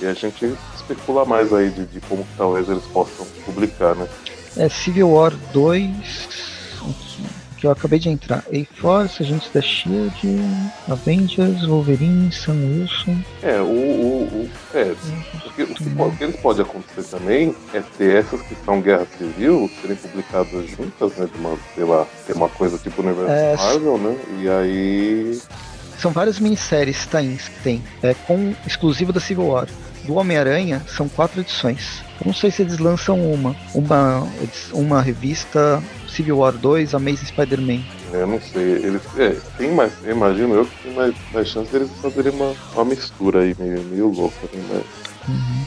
[0.00, 4.08] E a gente especula mais aí de, de como talvez eles possam publicar, né?
[4.56, 6.46] É Civil War 2
[7.66, 8.44] que eu acabei de entrar.
[8.52, 10.38] A-Force, Agentes da SHIELD,
[10.88, 13.18] Avengers, Wolverine, Sam Wilson.
[13.42, 13.64] É, o.
[13.64, 14.94] o, o é,
[15.44, 18.80] o que, o, que pode, o que pode acontecer também é ter essas que são
[18.80, 21.28] Guerra Civil serem publicadas juntas, né?
[21.32, 24.16] De uma, sei lá, ter uma coisa tipo Universo é, Marvel, né?
[24.40, 25.40] E aí.
[25.98, 29.66] São várias minisséries que tem, é, com exclusivo da Civil War.
[30.04, 32.02] Do Homem-Aranha são quatro edições.
[32.20, 33.56] Eu não sei se eles lançam uma.
[33.74, 34.28] Uma,
[34.72, 35.82] uma revista
[36.16, 37.80] Civil War 2, Amazing Spider-Man.
[38.12, 39.02] É, eu não sei, eles.
[39.18, 39.92] É, tem mais.
[40.02, 44.08] Imagino eu que tem mais, mais chance deles fazerem uma, uma mistura aí meio, meio
[44.08, 44.64] louca, né?
[44.70, 45.28] Mas...
[45.28, 45.66] Uhum.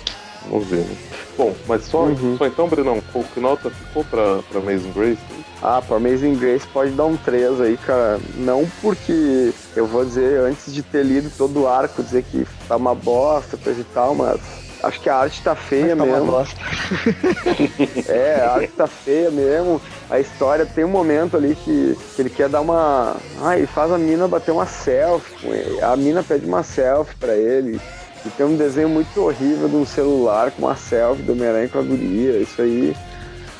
[0.49, 0.97] Vamos ver, né?
[1.37, 2.35] Bom, mas só, uhum.
[2.37, 3.01] só então, Brenão,
[3.33, 5.21] que nota ficou pra, pra Amazing Grace?
[5.61, 8.19] Ah, pra Amazing Grace pode dar um 3 aí, cara.
[8.35, 12.75] Não porque eu vou dizer, antes de ter lido todo o arco, dizer que tá
[12.75, 14.39] uma bosta, coisa e tal, mas
[14.81, 16.33] Acho que a arte tá feia mesmo.
[18.07, 19.81] é, a arte tá feia mesmo.
[20.09, 23.17] A história tem um momento ali que, que ele quer dar uma.
[23.41, 25.81] Ah, ele faz a mina bater uma selfie com ele.
[25.81, 27.79] A mina pede uma selfie pra ele.
[28.25, 31.79] E tem um desenho muito horrível de um celular com uma selfie do Homem-Aranha com
[31.79, 32.37] a guria.
[32.37, 32.95] Isso aí.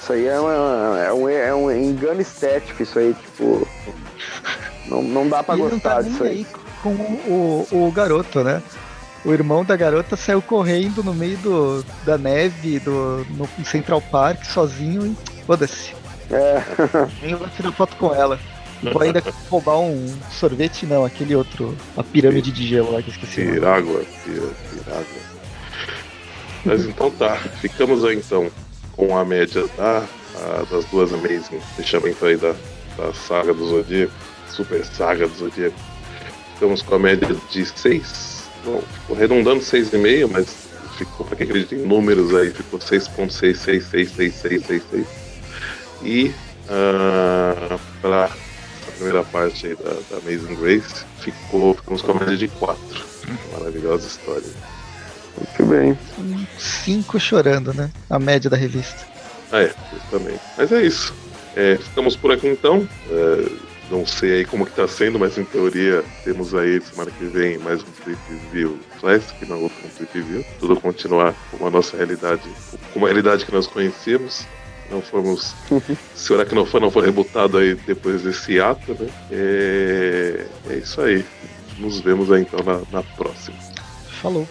[0.01, 3.67] Isso aí é, uma, é, um, é um engano estético, isso aí, tipo.
[4.88, 6.30] Não, não dá pra e gostar tá disso aí.
[6.30, 6.47] aí
[6.82, 8.61] com o, o garoto, né?
[9.26, 14.43] O irmão da garota saiu correndo no meio do, da neve do, no Central Park
[14.45, 15.93] sozinho e foda-se.
[16.32, 16.61] É.
[17.22, 18.39] Nem vou tirar foto com ela.
[18.82, 23.13] Vou ainda roubar um sorvete, não, aquele outro, a pirâmide de gelo lá que eu
[23.13, 23.45] esqueci.
[23.45, 25.03] Pirágua, pirágua.
[26.63, 28.49] Mas então tá, ficamos aí então
[28.93, 30.05] com a média da,
[30.36, 32.53] a, das duas Amazing, fechamento aí da,
[32.97, 34.13] da saga do Zodíaco,
[34.49, 35.78] super saga do Zodíaco.
[36.53, 40.47] Ficamos com a média de 6 Bom, ficou arredondando 6,5, mas
[40.97, 45.05] ficou, para quem acredita em números aí, ficou 6.6666666.
[46.03, 46.34] E
[46.66, 52.38] uh, para a primeira parte aí da, da Amazing Grace, ficou, ficamos com a média
[52.38, 52.80] de 4.
[53.53, 54.49] Maravilhosa história.
[55.38, 55.97] Muito bem.
[56.57, 57.91] Cinco chorando, né?
[58.10, 59.07] A média da revista.
[59.51, 59.74] Ah, é,
[60.12, 60.39] também.
[60.57, 61.14] Mas é isso.
[61.55, 62.88] É, ficamos por aqui então.
[63.10, 63.49] É,
[63.89, 67.57] não sei aí como que tá sendo, mas em teoria temos aí semana que vem
[67.57, 68.19] mais um Trip
[68.51, 70.45] View Classic, na outra um Trip View.
[70.59, 72.43] Tudo continuar com a nossa realidade,
[72.93, 74.45] com uma realidade que nós conhecemos.
[74.89, 75.53] Não fomos.
[76.15, 79.09] Se o que não for, não for rebutado aí depois desse ato, né?
[79.31, 81.23] É, é isso aí.
[81.77, 83.57] Nos vemos aí então na, na próxima.
[84.21, 84.47] Falou.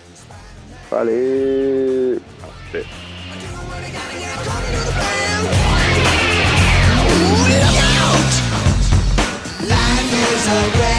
[0.91, 2.20] Valeu.
[2.68, 2.84] Até.
[10.49, 10.98] so.